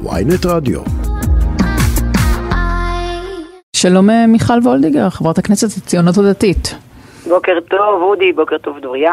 ויינט 0.00 0.46
רדיו. 0.46 0.80
שלום 3.76 4.10
אה, 4.10 4.26
מיכל 4.26 4.58
וולדיגר, 4.62 5.10
חברת 5.10 5.38
הכנסת 5.38 5.76
הציונות 5.76 6.18
הדתית. 6.18 6.74
בוקר 7.28 7.60
טוב, 7.70 8.02
אודי, 8.02 8.32
בוקר 8.32 8.58
טוב, 8.58 8.78
דוריה. 8.78 9.12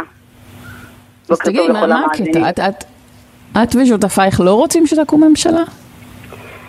אז 1.30 1.40
תגידי, 1.40 1.68
מה 1.68 1.88
מה 1.88 2.06
הקטע? 2.06 2.50
את, 2.50 2.60
את, 2.60 2.84
את 3.64 3.76
ושותפייך 3.76 4.42
לא 4.42 4.54
רוצים 4.54 4.88
שתקום 4.88 5.24
ממשלה? 5.24 5.64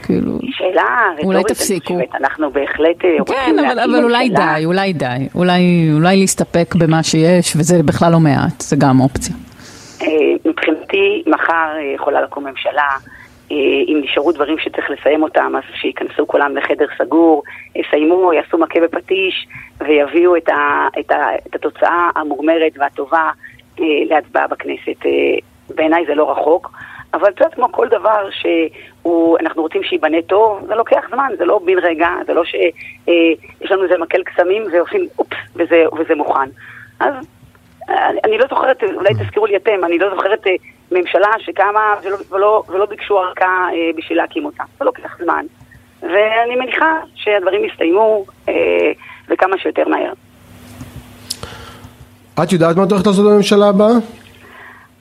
כאילו... 0.03 0.39
שאלה 0.51 0.83
רטורית. 1.13 1.27
אולי 1.27 1.45
תפסיקו. 1.45 1.99
אנחנו 2.21 2.51
בהחלט 2.51 3.05
אה, 3.05 3.17
רוצים 3.19 3.37
כן, 3.37 3.59
אבל, 3.59 3.79
אבל 3.79 4.05
אולי 4.05 4.29
ממשלה. 4.29 4.55
די, 4.57 4.65
אולי 4.65 4.93
די. 4.93 5.29
אולי, 5.35 5.91
אולי 5.95 6.17
להסתפק 6.17 6.75
במה 6.75 7.03
שיש, 7.03 7.57
וזה 7.57 7.83
בכלל 7.83 8.13
לא 8.13 8.21
מעט, 8.21 8.61
זה 8.61 8.77
גם 8.77 9.01
אופציה. 9.01 9.35
אה, 10.03 10.07
מבחינתי, 10.45 11.23
מחר 11.27 11.69
יכולה 11.95 12.23
לקום 12.23 12.47
ממשלה. 12.47 12.89
אה, 13.51 13.57
אם 13.89 14.01
נשארו 14.05 14.32
דברים 14.32 14.59
שצריך 14.59 14.91
לסיים 14.91 15.22
אותם, 15.22 15.53
אז 15.57 15.63
שייכנסו 15.75 16.27
כולם 16.27 16.57
לחדר 16.57 16.86
סגור, 16.99 17.43
יסיימו, 17.76 18.32
יעשו 18.32 18.59
מכה 18.59 18.81
בפטיש 18.81 19.46
ויביאו 19.81 20.36
את, 20.36 20.49
ה, 20.49 20.89
את, 20.99 21.11
ה, 21.11 21.36
את 21.46 21.54
התוצאה 21.54 22.11
המורמרת 22.17 22.73
והטובה 22.79 23.31
אה, 23.81 23.85
להצבעה 24.09 24.46
בכנסת. 24.46 25.07
אה, 25.07 25.11
בעיניי 25.75 26.07
זה 26.07 26.14
לא 26.14 26.31
רחוק, 26.31 26.71
אבל 27.14 27.29
את 27.29 27.40
יודעת, 27.40 27.54
כמו 27.54 27.73
כל 27.73 27.89
דבר 27.89 28.29
שאנחנו 28.31 29.62
רוצים 29.62 29.82
שייבנה 29.82 30.23
טוב, 30.23 30.67
זה 30.67 30.75
לוקח 30.75 31.04
זמן, 31.11 31.32
זה 31.39 31.45
לא 31.45 31.61
בן 31.64 31.79
רגע, 31.79 32.09
זה 32.27 32.34
לא 32.34 32.45
שיש 32.45 33.70
לנו 33.70 33.83
איזה 33.83 33.98
מקל 33.98 34.23
קסמים 34.23 34.64
ועושים 34.73 35.06
אופס 35.19 35.37
וזה, 35.56 35.84
וזה 35.98 36.14
מוכן. 36.14 36.51
אז 37.01 37.14
אני 38.25 38.39
לא 38.39 38.47
זוכרת, 38.51 38.83
אולי 38.95 39.14
תזכירו 39.14 39.47
לי 39.47 39.56
אתם, 39.56 39.84
אני 39.84 39.98
לא 39.98 40.14
זוכרת 40.14 40.47
אה, 40.47 40.53
ממשלה 40.91 41.28
שקמה 41.39 41.94
ולא, 42.03 42.17
ולא, 42.30 42.62
ולא 42.69 42.86
ביקשו 42.86 43.19
ארכה 43.19 43.69
אה, 43.72 43.91
בשביל 43.97 44.19
להקים 44.19 44.44
אותה. 44.44 44.62
זה 44.78 44.84
לוקח 44.84 45.17
זמן. 45.22 45.47
ואני 46.03 46.56
מניחה 46.56 47.01
שהדברים 47.15 47.65
יסתיימו 47.65 48.25
אה, 48.48 48.55
וכמה 49.28 49.59
שיותר 49.59 49.89
מהר. 49.89 50.12
את 52.42 52.53
יודעת 52.53 52.77
מה 52.77 52.84
את 52.84 52.91
הולכת 52.91 53.06
לעשות 53.06 53.25
בממשלה 53.27 53.69
הבאה? 53.69 53.92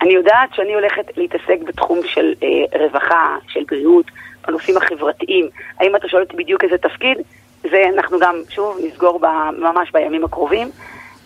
אני 0.02 0.14
יודעת 0.14 0.50
שאני 0.54 0.74
הולכת 0.74 1.18
להתעסק 1.18 1.58
בתחום 1.68 2.00
של 2.06 2.34
אה, 2.44 2.80
רווחה, 2.80 3.36
של 3.48 3.64
בריאות, 3.68 4.06
בנושאים 4.48 4.78
החברתיים. 4.78 5.50
האם 5.80 5.96
אתה 5.96 6.08
שואל 6.08 6.22
אותי 6.24 6.38
בדיוק 6.38 6.64
איזה 6.64 6.78
תפקיד? 6.78 7.18
זה 7.62 7.84
אנחנו 7.96 8.20
גם, 8.20 8.36
שוב, 8.50 8.78
נסגור 8.84 9.20
ב, 9.20 9.26
ממש 9.58 9.92
בימים 9.92 10.26
הקרובים. 10.26 10.72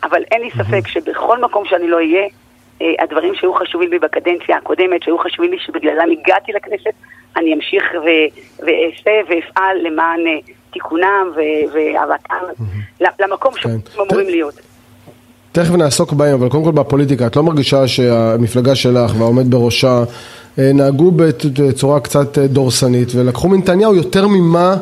אבל 0.04 0.24
אין 0.32 0.42
לי 0.42 0.52
ספק 0.52 0.88
שבכל 0.88 1.42
מקום 1.42 1.66
שאני 1.66 1.88
לא 1.88 1.98
אהיה, 1.98 2.22
אה, 2.22 2.28
הדברים 3.00 3.36
שהיו 3.36 3.54
חשובים 3.54 3.92
לי 3.92 4.00
בקדנציה 4.00 4.58
הקודמת, 4.58 5.04
שהיו 5.04 5.18
חשובים 5.18 5.52
לי 5.52 5.58
שבגללם 5.60 6.12
הגעתי 6.12 6.52
לכנסת, 6.52 6.94
אני 7.38 7.54
אמשיך 7.54 7.84
ו- 7.94 8.40
ואעשה 8.60 9.12
ואפעל 9.30 9.78
למען 9.84 10.28
אה, 10.28 10.54
תיקונם 10.74 11.32
והבאתם 11.74 12.64
למקום 13.20 13.54
שהם 13.58 13.82
כן. 13.82 14.02
אמורים 14.02 14.30
להיות. 14.30 14.54
תכף 15.52 15.76
נעסוק 15.76 16.14
בהם, 16.14 16.34
אבל 16.34 16.50
קודם 16.50 16.64
כל 16.64 16.72
בפוליטיקה, 16.72 17.28
את 17.28 17.36
לא 17.36 17.44
מרגישה 17.44 17.88
שהמפלגה 17.88 18.76
שלך 18.76 19.12
והעומד 19.18 19.52
בראשה 19.52 20.04
אה, 20.60 20.72
נהגו 20.74 21.12
בצורה 21.12 22.00
קצת 22.00 22.38
אה, 22.38 22.48
דורסנית 22.48 23.16
ולקחו 23.16 23.50
מנתניהו 23.50 23.96
יותר 23.96 24.28
ממה 24.28 24.76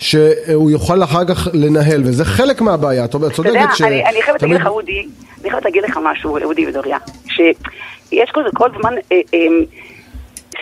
שהוא 0.00 0.70
יוכל 0.70 1.02
אחר 1.02 1.24
כך 1.24 1.48
לנהל, 1.52 2.00
וזה 2.04 2.24
חלק 2.24 2.60
מהבעיה, 2.60 3.04
את 3.04 3.08
אתה 3.08 3.16
יודע, 3.16 3.30
צודקת 3.30 3.68
ש... 3.74 3.82
אני, 3.82 4.06
אני 4.06 4.22
חייבת 4.22 4.42
להגיד 4.42 4.60
לך, 4.60 4.66
אודי, 4.66 5.06
אני 5.40 5.50
חייבת 5.50 5.64
להגיד 5.64 5.82
לך 5.82 5.98
משהו, 6.02 6.38
אודי 6.44 6.66
ודוריה, 6.68 6.98
שיש 7.26 8.30
כל, 8.32 8.42
כל 8.54 8.68
זמן 8.80 8.94
אה, 9.12 9.20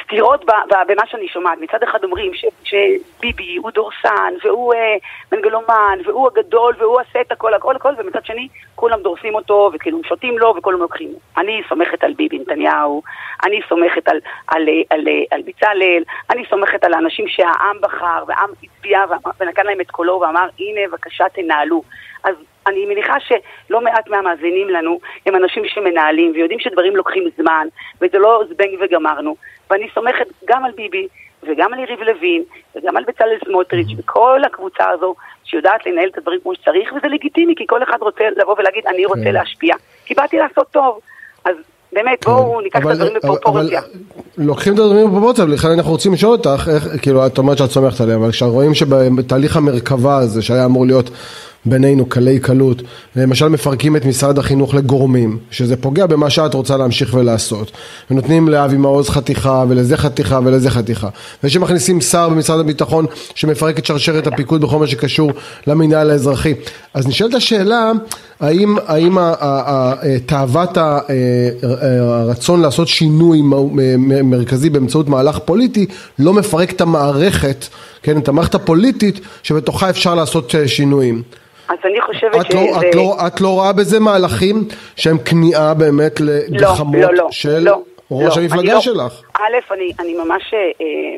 סתירות 0.08 0.44
במה 0.88 1.06
שאני 1.06 1.28
שומעת. 1.28 1.58
מצד 1.60 1.82
אחד 1.82 2.04
אומרים 2.04 2.32
שביבי 2.64 3.56
הוא 3.56 3.70
דורסן, 3.70 4.34
והוא 4.44 4.74
אה, 4.74 4.96
מנגלומן, 5.32 5.98
והוא 6.04 6.28
הגדול, 6.28 6.74
והוא 6.78 7.00
עושה 7.00 7.20
את 7.20 7.32
הכל, 7.32 7.54
הכל, 7.54 7.76
הכל, 7.76 7.92
ומצד 7.98 8.24
שני 8.24 8.48
כולם 8.74 9.02
דורסים 9.02 9.34
אותו, 9.34 9.70
וכאילו 9.74 10.00
שותים 10.04 10.38
לו, 10.38 10.54
וכולם 10.56 10.78
לוקחים 10.78 11.08
לו. 11.12 11.18
אני 11.36 11.62
סומכת 11.68 12.04
על 12.04 12.12
ביבי 12.12 12.38
נתניהו, 12.38 13.02
אני 13.44 13.60
סומכת 13.68 14.08
על, 14.08 14.20
על, 14.46 14.68
אה, 14.68 14.82
על, 14.90 15.08
אה, 15.08 15.22
על 15.30 15.42
בצלאל, 15.42 16.02
אני 16.30 16.42
סומכת 16.50 16.84
על 16.84 16.94
האנשים 16.94 17.28
שהעם 17.28 17.76
בחר, 17.80 18.24
והעם 18.26 18.50
הצביע 18.62 19.00
ונתן 19.40 19.66
להם 19.66 19.80
את 19.80 19.90
קולו 19.90 20.20
ואמר, 20.20 20.48
הנה, 20.58 20.80
בבקשה 20.88 21.24
תנהלו. 21.28 21.82
אז 22.24 22.34
אני 22.66 22.86
מניחה 22.86 23.16
שלא 23.20 23.80
מעט 23.80 24.08
מהמאזינים 24.08 24.68
לנו 24.68 25.00
הם 25.26 25.36
אנשים 25.36 25.62
שמנהלים 25.66 26.32
ויודעים 26.34 26.60
שדברים 26.60 26.96
לוקחים 26.96 27.24
זמן 27.36 27.66
וזה 28.00 28.18
לא 28.18 28.42
זבנג 28.48 28.78
וגמרנו 28.80 29.36
ואני 29.70 29.86
סומכת 29.94 30.26
גם 30.48 30.64
על 30.64 30.70
ביבי 30.76 31.06
וגם 31.42 31.72
על 31.74 31.78
יריב 31.78 32.00
לוין 32.00 32.42
וגם 32.76 32.96
על 32.96 33.04
בצלאל 33.08 33.38
סמוטריץ' 33.44 33.88
וכל 33.98 34.40
הקבוצה 34.46 34.84
הזו 34.90 35.14
שיודעת 35.44 35.86
לנהל 35.86 36.08
את 36.08 36.18
הדברים 36.18 36.40
כמו 36.42 36.54
שצריך 36.54 36.92
וזה 36.92 37.08
לגיטימי 37.08 37.54
כי 37.56 37.64
כל 37.68 37.82
אחד 37.82 37.98
רוצה 38.00 38.24
לבוא 38.36 38.54
ולהגיד 38.58 38.84
אני 38.86 39.06
רוצה 39.06 39.24
כן. 39.24 39.32
להשפיע 39.32 39.74
כי 40.04 40.14
באתי 40.14 40.36
לעשות 40.36 40.66
טוב 40.70 40.98
אז 41.44 41.54
באמת 41.92 42.24
בואו 42.24 42.60
ניקח 42.60 42.78
את 42.78 42.82
אבל- 42.84 42.92
הדברים 42.92 43.12
אבל- 43.16 43.20
בפרופורציה. 43.36 43.80
לוקחים 44.38 44.74
את 44.74 44.78
הדברים 44.78 45.06
בפרופורציה, 45.08 45.44
ולכן 45.44 45.68
אנחנו 45.76 45.90
רוצים 45.92 46.12
לשאול 46.12 46.32
אותך, 46.32 46.68
איך, 46.74 47.02
כאילו, 47.02 47.26
את 47.26 47.38
אומרת 47.38 47.58
שאת 47.58 47.70
סומכת 47.70 48.00
עליהם, 48.00 48.22
אבל 48.22 48.30
כשרואים 48.32 48.74
שבתהליך 48.74 49.56
המרכבה 49.56 50.16
הזה, 50.16 50.42
שהיה 50.42 50.64
אמור 50.64 50.86
להיות 50.86 51.10
בינינו 51.66 52.06
קלי 52.06 52.38
קלות, 52.38 52.82
למשל 53.16 53.48
מפרקים 53.48 53.96
את 53.96 54.04
משרד 54.04 54.38
החינוך 54.38 54.74
לגורמים, 54.74 55.38
שזה 55.50 55.76
פוגע 55.76 56.06
במה 56.06 56.30
שאת 56.30 56.54
רוצה 56.54 56.76
להמשיך 56.76 57.14
ולעשות, 57.14 57.70
ונותנים 58.10 58.48
לאבי 58.48 58.76
מעוז 58.76 59.08
חתיכה, 59.08 59.64
ולזה 59.68 59.96
חתיכה, 59.96 60.40
ולזה 60.44 60.70
חתיכה, 60.70 61.08
ושמכניסים 61.44 62.00
שר 62.00 62.28
במשרד 62.28 62.60
הביטחון 62.60 63.06
שמפרק 63.34 63.78
את 63.78 63.86
שרשרת 63.86 64.26
הפיקוד 64.26 64.60
בכל 64.60 64.78
מה 64.78 64.86
שקשור 64.86 65.32
למינהל 65.66 66.10
האזרחי. 66.10 66.54
אז 66.94 67.06
נשאלת 67.06 67.34
השאלה, 67.34 67.92
האם, 68.40 68.76
האם 68.86 69.18
ה- 69.18 69.22
ה- 69.22 69.34
ה- 69.40 70.18
תאוות 70.26 70.76
ה- 70.76 70.82
ה- 70.82 71.00
הרצון 72.20 72.60
לעשות 72.60 72.88
שינוי 72.88 73.40
מרכזי 74.24 74.70
באמצעות 74.70 75.08
מהלך 75.08 75.38
פוליטי 75.38 75.86
לא 76.18 76.32
מפרק 76.32 76.72
את 76.72 76.80
המערכת, 76.80 77.66
כן, 78.02 78.18
את 78.18 78.28
המערכת 78.28 78.54
הפוליטית 78.54 79.20
שבתוכה 79.42 79.90
אפשר 79.90 80.14
לעשות 80.14 80.54
אה, 80.54 80.68
שינויים. 80.68 81.22
אז 81.68 81.78
אני 81.84 82.00
חושבת 82.00 82.34
את 82.34 82.54
לא, 82.54 82.60
שזה... 82.60 82.88
את, 82.88 82.94
לא, 82.94 83.16
את 83.26 83.40
לא 83.40 83.48
רואה 83.48 83.72
בזה 83.72 84.00
מהלכים 84.00 84.56
שהם 84.96 85.18
כניעה 85.18 85.74
באמת 85.74 86.20
לגחמות 86.20 86.94
לא, 87.02 87.14
לא, 87.14 87.28
של 87.30 87.58
לא, 87.58 87.82
ראש 88.10 88.36
לא, 88.36 88.42
המפלגה 88.42 88.60
אני 88.60 88.74
לא- 88.74 88.80
שלך? 88.80 89.22
א', 89.34 89.72
אני, 89.74 89.92
אני 90.00 90.14
ממש 90.14 90.54
אה, 90.54 90.60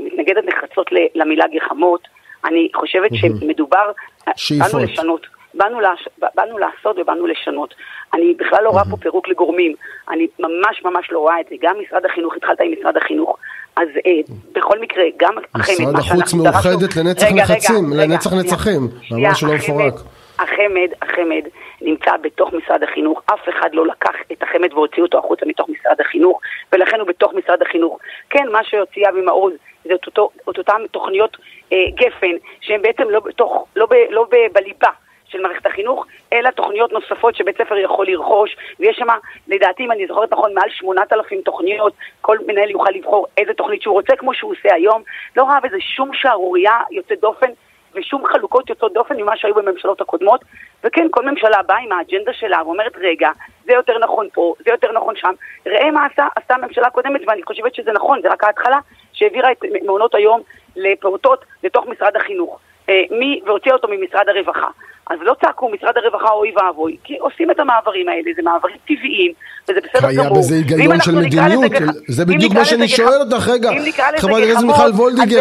מתנגדת 0.06 0.44
נחרצות 0.44 0.86
למילה 1.14 1.44
גחמות. 1.56 2.08
אני 2.44 2.68
חושבת 2.74 3.10
שמדובר... 3.14 3.90
שאיפות. 4.36 4.72
באנו 4.72 4.84
לשנות. 4.84 5.26
באנו, 5.54 5.80
לש... 5.80 6.08
באנו 6.34 6.58
לעשות 6.58 6.98
ובאנו 6.98 7.26
לשנות. 7.26 7.74
אני 8.14 8.34
בכלל 8.34 8.64
לא 8.64 8.70
רואה 8.70 8.84
פה 8.90 8.96
פירוק 8.96 9.28
לגורמים. 9.28 9.74
אני 10.10 10.26
ממש 10.38 10.84
ממש 10.84 11.12
לא 11.12 11.18
רואה 11.18 11.40
את 11.40 11.46
זה. 11.50 11.54
גם 11.62 11.76
משרד 11.86 12.04
החינוך, 12.04 12.36
התחלת 12.36 12.60
עם 12.60 12.72
משרד 12.80 12.96
החינוך. 12.96 13.36
אז 13.76 13.88
אה, 14.06 14.12
בכל 14.52 14.78
מקרה, 14.80 15.04
גם 15.16 15.34
החמ"ד, 15.54 15.74
משרד 15.80 15.94
החוץ 15.98 16.34
מאוחדת 16.34 16.80
דרשנו- 16.80 17.02
לנצח 17.04 17.26
רגע, 17.26 17.34
רגע, 17.34 17.42
נחצים, 17.54 17.92
רגע, 17.92 18.02
לנצח 18.06 18.30
שנייה, 18.30 18.44
נצחים. 18.44 18.80
ממש 19.10 19.40
שלא 19.40 19.48
החמ"ד- 19.54 19.58
מפורק. 19.62 19.94
החמ"ד, 20.38 20.88
החמ"ד 21.02 21.48
נמצא 21.82 22.16
בתוך 22.22 22.52
משרד 22.52 22.82
החינוך, 22.82 23.22
אף 23.26 23.48
אחד 23.48 23.68
לא 23.72 23.86
לקח 23.86 24.14
את 24.32 24.42
החמ"ד 24.42 24.72
והוציא 24.72 25.02
אותו 25.02 25.18
החוצה 25.18 25.46
מתוך 25.46 25.68
משרד 25.68 26.00
החינוך, 26.00 26.40
ולכן 26.72 27.00
הוא 27.00 27.08
בתוך 27.08 27.32
משרד 27.34 27.62
החינוך. 27.62 27.98
כן, 28.30 28.44
מה 28.52 28.58
שהוציא 28.64 29.08
אבי 29.08 29.20
מעוז 29.20 29.52
זה 29.84 29.94
את, 29.94 30.06
אותו, 30.06 30.30
את 30.50 30.58
אותן 30.58 30.82
תוכניות 30.90 31.36
אה, 31.72 31.76
גפן, 31.94 32.34
שהן 32.60 32.82
בעצם 32.82 33.02
לא, 33.10 33.20
בתוך, 33.20 33.66
לא, 33.76 33.86
ב, 33.86 33.94
לא 34.10 34.24
ב, 34.30 34.36
בליבה. 34.52 34.88
של 35.30 35.40
מערכת 35.40 35.66
החינוך, 35.66 36.06
אלא 36.32 36.50
תוכניות 36.50 36.92
נוספות 36.92 37.34
שבית 37.36 37.58
ספר 37.58 37.76
יכול 37.76 38.06
לרכוש, 38.06 38.56
ויש 38.80 38.96
שם, 38.96 39.06
לדעתי, 39.48 39.84
אם 39.84 39.92
אני 39.92 40.06
זוכרת 40.06 40.32
נכון, 40.32 40.54
מעל 40.54 40.70
8,000 40.70 41.40
תוכניות, 41.40 41.92
כל 42.20 42.38
מנהל 42.46 42.70
יוכל 42.70 42.90
לבחור 42.94 43.26
איזה 43.36 43.54
תוכנית 43.54 43.82
שהוא 43.82 43.94
רוצה, 43.94 44.16
כמו 44.16 44.34
שהוא 44.34 44.52
עושה 44.52 44.74
היום. 44.74 45.02
לא 45.36 45.44
ראה 45.44 45.60
בזה 45.60 45.76
שום 45.80 46.10
שערורייה 46.12 46.78
יוצאת 46.90 47.20
דופן, 47.20 47.50
ושום 47.94 48.26
חלוקות 48.26 48.70
יוצאות 48.70 48.92
דופן 48.92 49.16
ממה 49.16 49.36
שהיו 49.36 49.54
בממשלות 49.54 50.00
הקודמות. 50.00 50.40
וכן, 50.84 51.06
כל 51.10 51.24
ממשלה 51.24 51.62
באה 51.62 51.78
עם 51.78 51.92
האג'נדה 51.92 52.32
שלה 52.32 52.62
ואומרת, 52.64 52.92
רגע, 52.96 53.30
זה 53.64 53.72
יותר 53.72 53.98
נכון 53.98 54.28
פה, 54.32 54.54
זה 54.64 54.70
יותר 54.70 54.92
נכון 54.92 55.16
שם. 55.16 55.32
ראה 55.66 55.90
מה 55.90 56.06
עשה, 56.12 56.26
עשתה 56.36 56.54
הממשלה 56.54 56.86
הקודמת, 56.86 57.20
ואני 57.26 57.42
חושבת 57.42 57.74
שזה 57.74 57.92
נכון, 57.92 58.22
זה 58.22 58.28
רק 58.28 58.44
ההתחלה, 58.44 58.78
שהעבירה 59.12 59.52
את 59.52 59.58
מעונות 59.84 60.14
היום 60.14 60.40
לפעוטות 60.76 61.44
לתוך 61.64 61.86
משרד 61.86 62.16
החינוך. 62.16 62.58
אה, 62.88 63.02
מי, 63.10 63.40
והוציאה 63.46 63.74
אותו 63.74 63.88
ממשרד 63.90 64.28
הרווחה. 64.28 64.68
אז 65.10 65.16
לא 65.22 65.34
צעקו 65.40 65.70
משרד 65.70 65.92
הרווחה 65.96 66.30
אוי 66.32 66.52
ואבוי, 66.56 66.96
כי 67.04 67.14
עושים 67.20 67.50
את 67.50 67.60
המעברים 67.60 68.08
האלה, 68.08 68.30
זה 68.36 68.42
מעברים 68.42 68.76
טבעיים, 68.88 69.32
וזה 69.68 69.78
בסדר 69.88 70.12
גמור. 70.12 70.20
היה 70.22 70.30
בזה 70.30 70.54
ואם 70.54 70.78
היגיון 70.78 71.00
של 71.00 71.14
מדיניות, 71.14 71.64
גח- 71.72 71.92
זה 72.08 72.24
בדיוק 72.24 72.52
מה 72.52 72.64
שאני 72.64 72.88
שואל 72.88 73.20
אותך, 73.20 73.48
רגע, 73.48 73.70
חברת 74.18 74.42
הכנסת 74.42 74.64
מיכל 74.64 74.90
וולדיגר, 74.94 75.40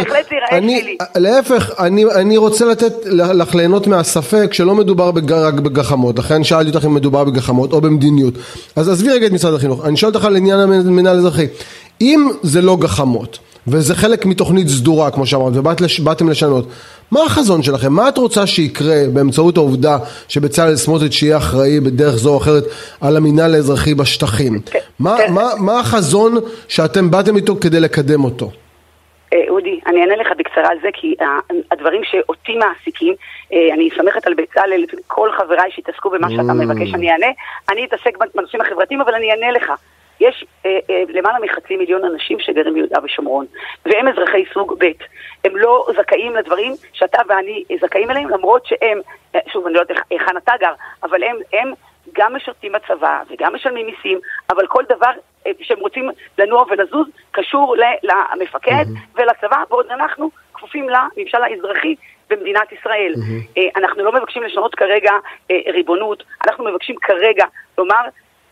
אני. 0.51 0.97
להפך, 1.17 1.71
אני, 1.79 2.05
אני 2.15 2.37
רוצה 2.37 2.65
לתת 2.65 2.93
לך 3.05 3.55
ליהנות 3.55 3.87
מהספק 3.87 4.53
שלא 4.53 4.75
מדובר 4.75 5.11
בג- 5.11 5.31
רק 5.31 5.53
בגחמות, 5.53 6.19
לכן 6.19 6.43
שאלתי 6.43 6.69
אותך 6.69 6.85
אם 6.85 6.93
מדובר 6.93 7.23
בגחמות 7.23 7.73
או 7.73 7.81
במדיניות, 7.81 8.33
אז 8.75 8.89
עזבי 8.89 9.09
רגע 9.11 9.27
את 9.27 9.31
משרד 9.31 9.53
החינוך, 9.53 9.85
אני 9.85 9.97
שואל 9.97 10.11
אותך 10.15 10.25
על 10.25 10.35
עניין 10.35 10.59
המנהל 10.59 11.15
האזרחי, 11.15 11.47
אם 12.01 12.29
זה 12.41 12.61
לא 12.61 12.77
גחמות, 12.81 13.39
וזה 13.71 13.95
חלק 13.95 14.25
מתוכנית 14.25 14.67
סדורה, 14.67 15.11
כמו 15.11 15.25
שאמרת, 15.25 15.53
ובאתם 15.55 16.29
לשנות. 16.29 16.65
מה 17.11 17.19
החזון 17.23 17.63
שלכם? 17.63 17.93
מה 17.93 18.09
את 18.09 18.17
רוצה 18.17 18.47
שיקרה 18.47 18.95
באמצעות 19.13 19.57
העובדה 19.57 19.97
שבצלאל 20.27 20.75
סמוטריץ' 20.75 21.21
יהיה 21.21 21.37
אחראי 21.37 21.79
בדרך 21.79 22.15
זו 22.15 22.33
או 22.33 22.37
אחרת 22.37 22.63
על 23.01 23.17
המינהל 23.17 23.55
האזרחי 23.55 23.93
בשטחים? 23.93 24.59
כן, 24.71 24.79
מה, 24.99 25.17
כן. 25.17 25.33
מה, 25.33 25.49
מה 25.59 25.79
החזון 25.79 26.33
שאתם 26.67 27.11
באתם 27.11 27.35
איתו 27.35 27.55
כדי 27.61 27.79
לקדם 27.79 28.23
אותו? 28.23 28.51
אה, 29.33 29.45
אודי, 29.49 29.79
אני 29.87 30.01
אענה 30.01 30.15
לך 30.15 30.27
בקצרה 30.37 30.67
על 30.71 30.77
זה, 30.81 30.89
כי 30.93 31.15
הדברים 31.71 32.01
שאותי 32.03 32.55
מעסיקים, 32.55 33.13
אה, 33.53 33.73
אני 33.73 33.89
סומכת 33.97 34.27
על 34.27 34.33
בצלאל, 34.33 34.85
כל 35.07 35.29
חבריי 35.37 35.71
שהתעסקו 35.71 36.09
במה 36.09 36.29
שאתה 36.29 36.41
mm. 36.41 36.53
מבקש, 36.53 36.93
אני 36.93 37.11
אענה. 37.11 37.27
אני 37.69 37.85
אתעסק 37.85 38.17
בנושאים 38.35 38.61
החברתיים, 38.61 39.01
אבל 39.01 39.13
אני 39.13 39.31
אענה 39.31 39.51
לך. 39.51 39.71
יש 40.19 40.45
אה, 40.65 40.79
אה, 40.89 41.03
למעלה 41.07 41.39
מחצי 41.39 41.77
מיליון 41.77 42.05
אנשים 42.05 42.39
שגרים 42.39 42.73
ביהודה 42.73 42.97
ושומרון, 43.03 43.45
והם 43.85 44.07
אזרחי 44.07 44.45
סוג 44.53 44.75
ב'. 44.79 44.91
הם 45.43 45.55
לא 45.55 45.87
זכאים 45.97 46.35
לדברים 46.35 46.73
שאתה 46.93 47.21
ואני 47.29 47.63
זכאים 47.81 48.11
אליהם, 48.11 48.29
למרות 48.29 48.65
שהם, 48.65 49.01
אה, 49.35 49.39
שוב, 49.53 49.65
אני 49.65 49.75
לא 49.75 49.79
יודעת 49.79 49.97
היכן 50.09 50.37
אתה 50.37 50.53
גר, 50.59 50.73
אבל 51.03 51.23
הם, 51.23 51.37
הם 51.53 51.73
גם 52.13 52.35
משרתים 52.35 52.71
בצבא 52.71 53.23
וגם 53.29 53.55
משלמים 53.55 53.85
מיסים, 53.85 54.19
אבל 54.49 54.67
כל 54.67 54.83
דבר 54.89 55.11
אה, 55.47 55.51
שהם 55.61 55.79
רוצים 55.79 56.09
לנוע 56.37 56.65
ולזוז 56.69 57.07
קשור 57.31 57.75
למפקד 58.03 58.85
mm-hmm. 58.85 59.19
ולצבא, 59.21 59.63
בעוד 59.69 59.85
אנחנו 59.89 60.29
כפופים 60.53 60.87
לממשל 60.89 61.43
האזרחי 61.43 61.95
במדינת 62.29 62.71
ישראל. 62.71 63.13
Mm-hmm. 63.15 63.61
אנחנו 63.75 64.03
לא 64.03 64.11
מבקשים 64.11 64.43
לשנות 64.43 64.75
כרגע 64.75 65.11
ריבונות, 65.73 66.23
אנחנו 66.47 66.65
מבקשים 66.65 66.95
כרגע 66.95 67.45
לומר, 67.77 68.01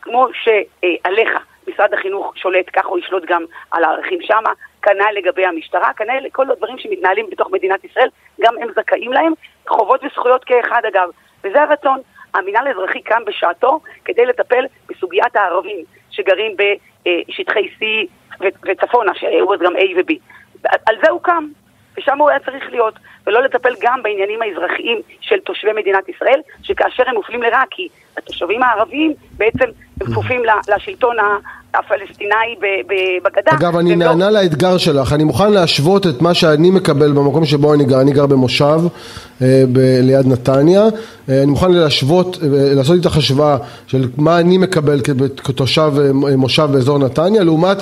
כמו 0.01 0.27
שעליך 0.33 1.29
משרד 1.67 1.93
החינוך 1.93 2.33
שולט, 2.37 2.65
ככה 2.73 2.87
הוא 2.87 2.99
ישלוט 2.99 3.23
גם 3.25 3.43
על 3.71 3.83
הערכים 3.83 4.21
שמה, 4.21 4.53
כנ"ל 4.81 5.11
לגבי 5.13 5.45
המשטרה, 5.45 5.93
כנ"ל 5.93 6.19
לכל 6.25 6.51
הדברים 6.51 6.77
שמתנהלים 6.77 7.29
בתוך 7.29 7.51
מדינת 7.51 7.83
ישראל, 7.83 8.09
גם 8.41 8.53
הם 8.61 8.69
זכאים 8.75 9.13
להם, 9.13 9.33
חובות 9.67 10.03
וזכויות 10.03 10.43
כאחד 10.43 10.81
אגב, 10.85 11.09
וזה 11.43 11.61
הרצון. 11.61 11.99
המינהל 12.33 12.67
האזרחי 12.67 13.01
קם 13.01 13.25
בשעתו 13.25 13.79
כדי 14.05 14.25
לטפל 14.25 14.65
בסוגיית 14.89 15.35
הערבים 15.35 15.85
שגרים 16.11 16.55
בשטחי 16.57 17.69
C 17.79 17.83
וצפונה, 18.41 19.11
שהוא 19.15 19.53
אז 19.53 19.59
גם 19.59 19.75
A 19.75 19.85
ו-B. 19.97 20.13
על 20.85 20.95
זה 21.03 21.09
הוא 21.09 21.21
קם, 21.21 21.47
ושם 21.97 22.17
הוא 22.17 22.29
היה 22.29 22.39
צריך 22.39 22.69
להיות, 22.69 22.93
ולא 23.27 23.41
לטפל 23.41 23.73
גם 23.81 24.03
בעניינים 24.03 24.41
האזרחיים 24.41 25.01
של 25.21 25.39
תושבי 25.39 25.73
מדינת 25.73 26.09
ישראל, 26.09 26.41
שכאשר 26.63 27.03
הם 27.07 27.15
מופלים 27.15 27.43
לרעה, 27.43 27.63
כי 27.71 27.87
התושבים 28.17 28.63
הערביים 28.63 29.13
בעצם 29.37 29.69
הם 30.01 30.07
כפופים 30.07 30.41
לשלטון 30.67 31.17
הפלסטיני 31.79 32.55
בגדה. 33.25 33.51
אגב, 33.57 33.75
אני 33.77 33.89
לא- 33.89 33.95
נענה 33.95 34.29
לא... 34.29 34.39
לאתגר 34.41 34.77
שלך, 34.77 35.13
אני 35.13 35.23
מוכן 35.23 35.51
להשוות 35.51 36.07
את 36.07 36.21
מה 36.21 36.33
שאני 36.33 36.71
מקבל 36.71 37.11
במקום 37.11 37.45
שבו 37.45 37.73
אני 37.73 37.85
גר, 37.85 38.01
אני 38.01 38.11
גר 38.11 38.25
במושב 38.25 38.79
אה, 39.41 39.63
ב- 39.71 39.99
ליד 40.01 40.27
נתניה, 40.27 40.83
אה, 41.29 41.37
אני 41.43 41.51
מוכן 41.51 41.71
להשוות, 41.71 42.37
אה, 42.43 42.47
לעשות 42.73 42.95
איתך 42.95 43.17
השוואה 43.17 43.57
של 43.87 44.07
מה 44.17 44.39
אני 44.39 44.57
מקבל 44.57 45.01
כתושב 45.37 45.93
מושב 46.13 46.69
באזור 46.71 46.99
נתניה, 46.99 47.43
לעומת 47.43 47.77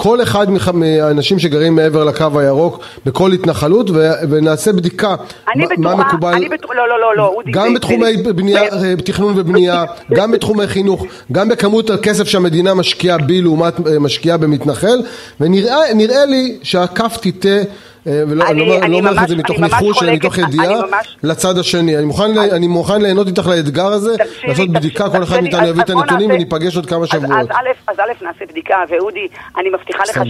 כל 0.00 0.22
אחד 0.22 0.46
מהאנשים 0.74 1.38
שגרים 1.38 1.76
מעבר 1.76 2.04
לקו 2.04 2.40
הירוק 2.40 2.80
בכל 3.06 3.32
התנחלות 3.32 3.90
ונעשה 4.30 4.72
בדיקה 4.72 5.14
אני 5.54 5.64
מה, 5.78 5.94
בטוחה, 5.94 6.08
מקובל 6.08 6.34
אני 6.34 6.48
לא 6.74 6.88
לא 6.88 7.00
לא 7.00 7.16
לא 7.16 7.26
אודי 7.26 7.50
גם 7.50 7.74
בתחומי 7.74 8.16
בנייה, 8.16 8.62
אה, 8.62 8.94
תכנון 9.04 9.38
ובנייה 9.38 9.84
גם 10.16 10.30
בתחומי 10.30 10.66
חינוך 10.66 11.06
גם 11.32 11.48
בכמות 11.48 11.90
הכסף 11.90 12.24
שהמדינה 12.24 12.74
משקיעה 12.74 13.18
בי 13.18 13.42
לעומת 13.42 13.86
אה, 13.86 13.98
משקיעה 13.98 14.36
במתנחל 14.36 15.02
ונראה 15.40 16.26
לי 16.26 16.58
שהכף 16.62 17.16
תיטה 17.16 17.58
ולא, 18.06 18.44
אני, 18.48 18.68
לא, 18.68 18.78
אני 18.78 18.92
לא 18.92 18.98
אומר 18.98 19.22
את 19.22 19.28
זה 19.28 19.36
מתוך 19.36 19.60
ניחוש, 19.60 20.02
אלא 20.02 20.12
מתוך 20.12 20.38
ידיעה 20.38 20.80
לצד 21.22 21.58
השני. 21.58 21.96
אני 21.96 22.06
מוכן, 22.06 22.38
אני, 22.38 22.50
אני 22.50 22.66
מוכן 22.66 23.02
ליהנות 23.02 23.26
איתך 23.26 23.46
לאתגר 23.46 23.86
הזה, 23.86 24.18
תקשיבי, 24.18 24.48
לעשות 24.48 24.68
בדיקה, 24.68 25.10
כל 25.10 25.22
אחד 25.22 25.40
מאיתנו 25.40 25.66
יביא 25.66 25.82
את 25.82 25.90
הנתונים 25.90 26.30
וניפגש 26.30 26.76
עוד 26.76 26.86
כמה 26.86 27.06
שבועות. 27.06 27.50
אז 27.88 27.98
א', 27.98 28.24
נעשה 28.24 28.44
בדיקה, 28.48 28.76
ואודי, 28.88 29.28
אני 29.56 29.70
מבטיחה 29.70 30.02
לך 30.02 30.20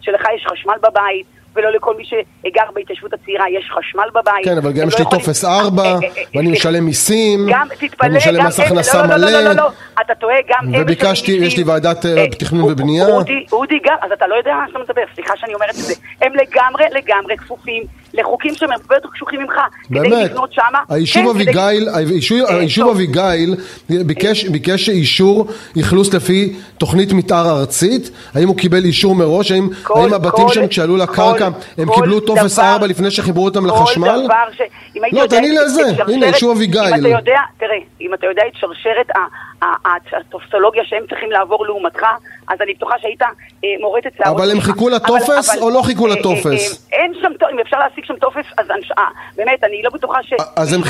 שלך 0.00 0.24
יש 0.34 0.46
חשמל 0.52 0.74
בבית. 0.82 1.39
ולא 1.56 1.70
לכל 1.72 1.96
מי 1.96 2.04
שגר 2.04 2.62
בהתיישבות 2.74 3.12
הצעירה 3.12 3.44
יש 3.50 3.70
חשמל 3.78 4.08
בבית. 4.14 4.44
כן, 4.44 4.56
אבל 4.56 4.72
גם 4.72 4.88
יש 4.88 4.98
לי 4.98 5.04
לא 5.04 5.10
טופס 5.10 5.44
4, 5.44 5.82
אה, 5.82 5.88
אה, 5.88 5.94
אה, 5.94 6.22
ואני 6.34 6.50
משלם 6.50 6.84
מיסים, 6.84 7.48
ואני 8.00 8.16
משלם 8.16 8.46
מס 8.46 8.60
הכנסה 8.60 9.06
מלא. 9.06 9.16
לא, 9.16 9.30
לא, 9.30 9.40
לא, 9.40 9.52
לא, 9.52 9.70
אתה 10.00 10.14
טועה, 10.14 10.36
גם 10.48 10.80
וביקשתי, 10.80 11.32
יש 11.32 11.56
לי 11.56 11.62
ועדת 11.62 12.06
תכנון 12.38 12.72
ובנייה. 12.72 13.06
אודי, 13.52 13.78
גם, 13.84 13.96
אז 14.02 14.12
אתה 14.12 14.26
לא 14.26 14.34
יודע 14.34 14.54
מה 14.54 14.68
שאתה 14.68 14.78
מדבר, 14.78 15.02
סליחה 15.14 15.36
שאני 15.36 15.54
אומרת 15.54 15.70
את 15.70 15.74
זה. 15.74 15.94
הם 16.20 16.32
לגמרי, 16.34 16.84
לגמרי 16.92 17.36
כפופים 17.36 17.82
לחוקים 18.14 18.54
שהם 18.54 18.70
הרבה 18.72 18.94
יותר 18.94 19.08
קשוחים 19.14 19.40
ממך, 19.40 19.54
כדי 19.88 20.24
לבנות 20.24 20.52
שמה. 20.52 20.78
היישוב 20.88 21.22
כן, 21.22 21.28
אביגיל, 21.28 21.88
היישוב 22.48 22.90
אביגיל 22.90 23.54
ביקש 24.50 24.88
אישור 24.88 25.46
אכלוס 25.80 26.14
לפי 26.14 26.56
תוכנית 26.78 27.12
מתאר 27.12 27.58
ארצית, 27.58 28.10
האם 28.34 28.48
הוא 28.48 28.56
קיבל 28.56 28.84
אישור 28.84 29.14
מראש, 29.14 29.50
האם 29.50 29.68
הבתים 30.14 30.48
שם 30.48 30.66
כשעלו 30.68 30.96
לקרקע 30.96 31.39
הם 31.78 31.94
קיבלו 31.94 32.20
טופס 32.20 32.58
4 32.58 32.86
לפני 32.86 33.10
שחיברו 33.10 33.44
אותם 33.44 33.66
לחשמל? 33.66 34.26
לא, 35.12 35.26
תעני 35.26 35.52
לזה, 35.52 35.82
הנה 36.08 36.26
היישוב 36.26 36.56
אביגיל. 36.56 36.80
אם 36.80 37.06
אתה 37.06 37.08
יודע, 37.08 37.40
תראה, 37.58 37.78
אם 38.00 38.14
אתה 38.14 38.26
יודע 38.26 38.42
את 38.46 38.52
שרשרת 38.54 39.10
הטופסולוגיה 40.12 40.82
שהם 40.84 41.02
צריכים 41.08 41.30
לעבור 41.30 41.66
לעומתך, 41.66 42.02
אז 42.48 42.58
אני 42.60 42.74
בטוחה 42.74 42.94
שהיית 43.00 43.22
אה, 43.22 43.68
מורט 43.80 44.06
את 44.06 44.12
שערות. 44.18 44.40
אבל 44.40 44.50
הם 44.50 44.60
חיכו 44.60 44.88
לטופס 44.88 45.56
או 45.62 45.70
לא 45.70 45.82
חיכו 45.82 46.06
אה, 46.06 46.10
אה, 46.10 46.16
לטופס? 46.16 46.88
אין 46.92 47.12
שם, 47.22 47.32
אם 47.52 47.58
אפשר 47.58 47.78
להשיג 47.78 48.04
שם 48.04 48.16
טופס, 48.16 48.44
אז 48.58 48.66
באמת, 49.36 49.64
אני 49.64 49.82
לא 49.82 49.90
בטוחה 49.90 50.22
ש... 50.22 50.32
אז 50.56 50.72
הם 50.72 50.82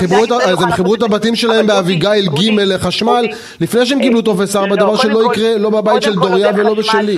חיברו 0.73 0.95
את 0.95 1.03
הבתים 1.03 1.37
שלהם 1.37 1.67
באביגיל 1.67 2.27
ג' 2.27 2.61
לחשמל, 2.61 3.27
לפני 3.61 3.87
שהם 3.87 4.01
קיבלו 4.01 4.23
טופס 4.23 4.57
4, 4.57 4.77
דבר 4.77 4.97
שלא 4.97 5.33
יקרה 5.33 5.59
לא 5.59 5.71
בבית 5.71 6.03
של 6.03 6.15
דוריה 6.15 6.51
ולא 6.57 6.75
בשלי. 6.75 7.17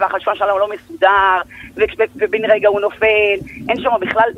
והחשמל 0.00 0.34
שלנו 0.34 0.58
לא 0.58 0.68
מסודר, 0.68 1.08
ובן 2.16 2.44
רגע 2.50 2.68
הוא 2.72 2.80
נופל, 2.80 3.38
אין 3.68 3.80
שם 3.80 3.90
בכלל 4.00 4.28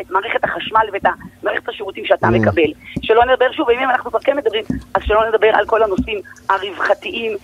את 0.00 0.10
מערכת 0.10 0.44
החשמל 0.44 0.86
ואת 0.92 1.04
מערכת 1.42 1.68
השירותים 1.68 2.04
שאתה 2.04 2.26
mm. 2.26 2.30
מקבל. 2.30 2.72
שלא 3.02 3.24
נדבר 3.24 3.52
שוב, 3.52 3.70
אם 3.70 3.90
אנחנו 3.90 4.10
כבר 4.10 4.18
כן 4.18 4.36
מדברים, 4.36 4.64
אז 4.94 5.02
שלא 5.04 5.28
נדבר 5.28 5.50
על 5.52 5.66
כל 5.66 5.82
הנושאים 5.82 6.20
הרווחתיים, 6.48 7.36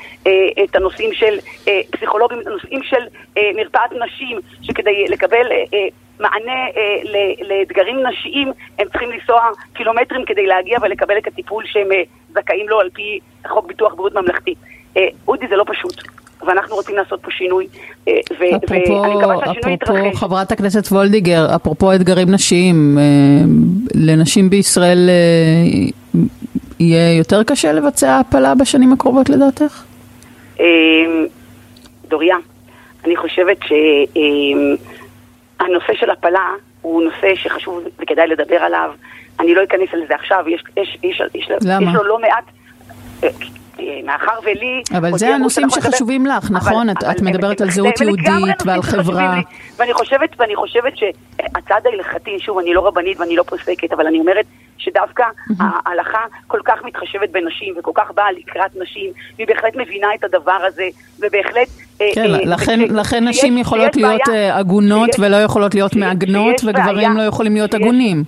את 0.64 0.76
הנושאים 0.76 1.06
נושאים 1.06 1.12
של 1.12 1.38
אה, 1.68 1.80
פסיכולוגים, 1.90 2.38
נושאים 2.46 2.82
של 2.82 3.06
אה, 3.36 3.50
מרפאת 3.56 3.92
נשים, 4.06 4.40
שכדי 4.62 5.04
לקבל 5.08 5.52
אה, 5.52 5.64
אה, 5.74 5.88
מענה 6.20 6.66
אה, 6.76 7.22
לאתגרים 7.48 8.06
נשיים, 8.06 8.52
הם 8.78 8.88
צריכים 8.88 9.10
לנסוע 9.10 9.50
קילומטרים 9.72 10.24
כדי 10.24 10.46
להגיע 10.46 10.78
ולקבל 10.82 11.18
את 11.18 11.26
הטיפול 11.26 11.64
שהם 11.66 11.92
אה, 11.92 12.02
זכאים 12.32 12.68
לו 12.68 12.80
על 12.80 12.90
פי 12.90 13.20
חוק 13.46 13.66
ביטוח 13.66 13.94
בריאות 13.94 14.14
ממלכתי. 14.14 14.54
אה, 14.96 15.08
אודי, 15.28 15.46
זה 15.48 15.56
לא 15.56 15.64
פשוט. 15.66 16.02
ואנחנו 16.46 16.76
רוצים 16.76 16.96
לעשות 16.96 17.20
פה 17.22 17.30
שינוי, 17.30 17.66
אה, 18.08 18.12
ואני 18.40 18.56
מקווה 18.56 18.76
שהשינוי 19.46 19.74
יתרחש. 19.74 19.92
אפרופו 19.92 20.16
חברת 20.16 20.52
הכנסת 20.52 20.86
וולדיגר, 20.92 21.46
אפרופו 21.56 21.92
אתגרים 21.92 22.30
נשיים, 22.30 22.98
אה, 22.98 23.02
לנשים 23.94 24.50
בישראל 24.50 25.10
יהיה 26.80 27.16
יותר 27.18 27.42
קשה 27.42 27.72
לבצע 27.72 28.18
הפלה 28.18 28.54
בשנים 28.54 28.92
הקרובות 28.92 29.28
לדעתך? 29.28 29.82
אמ, 30.60 31.26
דוריה, 32.08 32.36
אני 33.04 33.16
חושבת 33.16 33.56
שהנושא 33.62 34.72
אמ, 35.92 35.96
של 36.00 36.10
הפלה 36.10 36.50
הוא 36.82 37.02
נושא 37.02 37.34
שחשוב 37.34 37.82
וכדאי 37.98 38.26
לדבר 38.28 38.56
עליו. 38.56 38.90
אני 39.40 39.54
לא 39.54 39.64
אכנס 39.64 39.88
על 39.92 40.00
זה 40.08 40.14
עכשיו, 40.14 40.44
יש, 40.48 40.62
יש, 40.76 40.98
יש, 41.02 41.22
יש, 41.34 41.48
יש 41.80 41.94
לו 41.94 42.04
לא 42.04 42.18
מעט... 42.18 42.44
אה, 43.80 43.84
מאחר 44.04 44.38
ולי... 44.42 44.82
אבל 44.98 45.18
זה 45.18 45.34
הנושאים 45.34 45.70
שחשובים 45.70 46.26
לך, 46.26 46.50
נכון? 46.50 46.88
אבל, 46.88 46.98
את, 47.10 47.16
את 47.16 47.22
מדברת 47.22 47.60
על 47.60 47.70
זהות 47.70 48.00
יהודית 48.00 48.62
ועל 48.66 48.82
חברה. 48.82 49.40
ואני 49.76 49.92
חושבת, 49.92 50.30
ואני 50.38 50.56
חושבת 50.56 50.92
שהצד 50.96 51.80
ההלכתי, 51.84 52.38
שוב, 52.38 52.58
אני 52.58 52.74
לא 52.74 52.86
רבנית 52.86 53.20
ואני 53.20 53.36
לא 53.36 53.42
פוסקת, 53.42 53.92
אבל 53.92 54.06
אני 54.06 54.20
אומרת 54.20 54.46
שדווקא 54.78 55.24
ההלכה 55.58 56.18
כל 56.46 56.60
כך 56.64 56.84
מתחשבת 56.84 57.30
בנשים 57.30 57.74
וכל 57.78 57.90
כך 57.94 58.10
באה 58.14 58.32
לקראת 58.32 58.76
נשים, 58.76 59.10
והיא 59.36 59.46
בהחלט 59.46 59.76
מבינה 59.76 60.08
את 60.14 60.24
הדבר 60.24 60.58
הזה, 60.66 60.84
ובהחלט... 61.18 61.68
אה, 62.00 62.10
כן, 62.14 62.34
אה, 62.34 62.40
לכן, 62.90 63.28
נשים 63.28 63.58
יכולות 63.58 63.96
להיות 63.96 64.20
בעיה, 64.28 64.58
עגונות 64.58 65.10
ולא 65.18 65.36
יכולות 65.36 65.74
להיות 65.74 65.96
מעגנות, 65.96 66.54
וגברים 66.64 67.16
לא 67.16 67.22
יכולים 67.22 67.54
להיות 67.54 67.74
עגונים. 67.74 68.24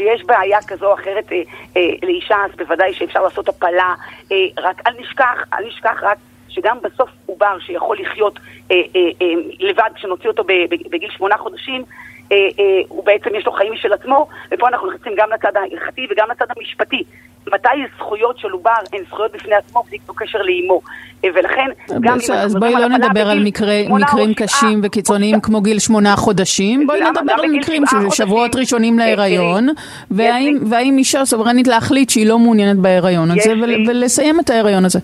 כשיש 0.00 0.24
בעיה 0.24 0.58
כזו 0.66 0.86
או 0.86 0.94
אחרת 0.94 1.32
אה, 1.32 1.42
אה, 1.76 1.90
לאישה, 2.02 2.36
אז 2.44 2.50
בוודאי 2.56 2.94
שאפשר 2.94 3.22
לעשות 3.22 3.48
הפלה, 3.48 3.94
אה, 4.32 4.36
רק 4.58 4.82
אל 4.86 4.92
נשכח, 5.00 5.44
אל 5.52 5.66
נשכח 5.66 6.02
רק 6.02 6.18
שגם 6.48 6.78
בסוף 6.82 7.10
עובר 7.26 7.58
שיכול 7.60 7.96
לחיות 8.00 8.38
אה, 8.70 8.76
אה, 8.76 9.00
אה, 9.22 9.26
לבד, 9.58 9.90
כשנוציא 9.94 10.30
אותו 10.30 10.44
בגיל 10.90 11.10
שמונה 11.10 11.36
חודשים, 11.36 11.84
אה, 12.32 12.36
אה, 12.36 12.64
הוא 12.88 13.04
בעצם 13.04 13.30
יש 13.34 13.46
לו 13.46 13.52
חיים 13.52 13.72
משל 13.72 13.92
עצמו, 13.92 14.28
ופה 14.50 14.68
אנחנו 14.68 14.90
נכנסים 14.90 15.12
גם 15.16 15.28
לצד 15.34 15.56
ההלכתי 15.56 16.06
וגם 16.10 16.26
לצד 16.30 16.46
המשפטי. 16.56 17.04
מתי 17.46 17.68
זכויות 17.96 18.38
של 18.38 18.50
עובר 18.50 18.70
הן 18.92 19.02
זכויות 19.08 19.32
בפני 19.32 19.54
עצמו, 19.54 19.82
בלי 19.82 19.98
קשר 20.16 20.38
לאימו. 20.42 20.80
אה, 21.24 21.30
ולכן, 21.34 21.66
גם 22.00 22.18
אם... 22.28 22.34
אז 22.34 22.54
בואי 22.54 22.72
לא 22.72 22.88
נדבר 22.88 23.28
על 23.28 23.44
מקרים 23.44 24.34
קשים 24.36 24.80
וקיצוניים 24.82 25.40
כמו 25.40 25.60
גיל 25.60 25.78
שמונה 25.78 26.16
חודשים, 26.16 26.86
בואי 26.86 27.00
נדבר 27.00 27.32
על 27.32 27.50
מקרים 27.50 27.82
של 27.86 28.10
שבועות 28.10 28.56
ראשונים 28.56 28.98
להיריון, 28.98 29.68
והאם 30.10 30.98
אישה 30.98 31.24
סוברנית 31.24 31.66
להחליט 31.66 32.10
שהיא 32.10 32.26
לא 32.26 32.38
מעוניינת 32.38 32.76
בהיריון 32.76 33.30
הזה, 33.30 33.52
ולסיים 33.88 34.40
את 34.40 34.50
ההיריון 34.50 34.84
הזה. 34.84 34.98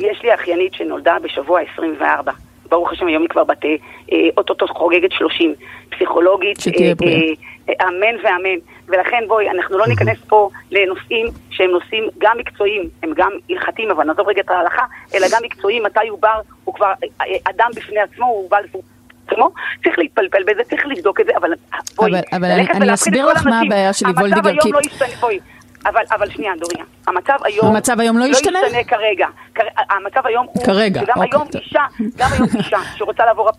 יש 0.00 0.22
לי 0.22 0.34
אחיינית 0.34 0.74
שנולדה 0.74 1.16
בשבוע 1.22 1.60
24. 1.74 2.32
ברוך 2.68 2.92
השם, 2.92 3.06
היום 3.06 3.22
היא 3.22 3.28
כבר 3.28 3.44
בת 3.44 3.64
אה, 3.64 4.18
אוטוטו 4.36 4.66
חוגגת 4.66 5.12
30, 5.12 5.54
פסיכולוגית, 5.90 6.60
שתהיה 6.60 6.88
אה, 6.88 6.94
בריאה. 6.94 7.34
אה, 7.68 7.88
אמן 7.88 8.16
ואמן. 8.22 8.58
ולכן 8.88 9.24
בואי, 9.28 9.50
אנחנו 9.50 9.78
לא 9.78 9.86
ניכנס 9.86 10.18
פה 10.28 10.50
לנושאים 10.70 11.26
שהם 11.50 11.70
נושאים 11.70 12.08
גם 12.18 12.38
מקצועיים, 12.38 12.88
הם 13.02 13.10
גם 13.16 13.32
הלכתיים, 13.50 13.90
אבל 13.90 14.04
נעזוב 14.04 14.28
רגע 14.28 14.40
את 14.40 14.50
ההלכה, 14.50 14.82
אלא 15.14 15.26
גם 15.32 15.40
מקצועיים, 15.42 15.82
מתי 15.82 16.08
הוא 16.08 16.18
בר, 16.22 16.40
הוא 16.64 16.74
כבר 16.74 16.92
אדם 17.44 17.70
בפני 17.76 18.00
עצמו, 18.00 18.26
הוא 18.26 18.50
לפי 18.64 18.78
עצמו, 19.26 19.50
צריך 19.84 19.98
להתפלפל 19.98 20.42
בזה, 20.46 20.64
צריך 20.70 20.86
לבדוק 20.86 21.20
את 21.20 21.26
זה, 21.26 21.32
אבל 21.36 21.50
בואי, 21.96 22.10
אבל, 22.10 22.20
אבל 22.32 22.50
אני, 22.50 22.70
אני 22.70 22.94
אסביר 22.94 23.26
לך 23.26 23.46
מה 23.46 23.60
הבעיה 23.60 23.92
שלי, 23.92 24.10
וולדיגר, 24.10 24.60
כי... 24.62 24.72
לא 24.72 24.80
ישתנה, 24.80 25.08
בואי, 25.20 25.38
אבל, 25.86 26.00
אבל 26.10 26.30
שנייה, 26.30 26.52
דוריה, 26.56 26.84
המצב 27.06 27.36
היום... 27.44 27.66
המצב 27.66 28.00
היום 28.00 28.18
לא 28.18 28.24
ישתנה? 28.24 28.60
לא 28.60 28.66
ישתנה 28.66 28.84
כרגע. 28.84 29.26
המצב 29.76 30.26
היום 30.26 30.46
הוא... 30.52 30.64
כרגע, 30.64 31.00
שגם 31.00 31.16
אוקיי. 31.16 31.30
היום 31.32 31.48
אישה, 31.54 31.82
גם 32.16 32.28
היום 32.32 32.48
אישה 32.58 32.78
שרוצה 32.96 33.24
לעבור, 33.26 33.50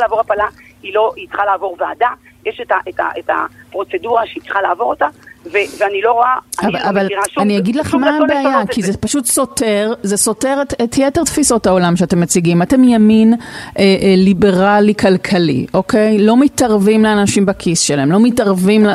לעבור 0.00 0.20
הפלה, 0.20 0.46
היא 0.82 0.94
לא, 0.94 1.12
היא 1.16 1.28
צריכה 1.28 1.44
לעבור 1.44 1.76
ועדה, 1.78 2.08
יש 2.46 2.60
את, 2.60 2.72
ה, 2.72 2.76
את, 2.88 3.00
ה, 3.00 3.08
את 3.18 3.30
הפרוצדורה 3.30 4.26
שהיא 4.26 4.42
צריכה 4.42 4.62
לעבור 4.62 4.90
אותה, 4.90 5.06
ו- 5.52 5.78
ואני 5.78 6.02
לא 6.02 6.12
רואה, 6.12 6.34
אבל, 6.60 6.76
אני 6.76 6.84
לא 6.84 7.02
מכירה 7.04 7.22
שום... 7.28 7.42
אני 7.42 7.58
אגיד 7.58 7.76
לך 7.76 7.94
מה 7.94 8.18
הבעיה, 8.24 8.60
כי 8.70 8.82
זה 8.82 8.98
פשוט 8.98 9.24
סותר, 9.24 9.92
זה 10.02 10.16
סותר 10.16 10.58
את, 10.62 10.74
את 10.84 10.98
יתר 10.98 11.24
תפיסות 11.24 11.66
העולם 11.66 11.96
שאתם 11.96 12.20
מציגים. 12.20 12.62
אתם 12.62 12.84
ימין 12.84 13.34
אה, 13.34 13.38
אה, 13.78 14.14
ליברלי 14.16 14.94
כלכלי, 14.94 15.66
אוקיי? 15.74 16.18
לא 16.18 16.40
מתערבים 16.40 17.04
לאנשים 17.04 17.46
בכיס 17.46 17.80
שלהם, 17.80 18.12
לא 18.12 18.18
מתערבים 18.22 18.86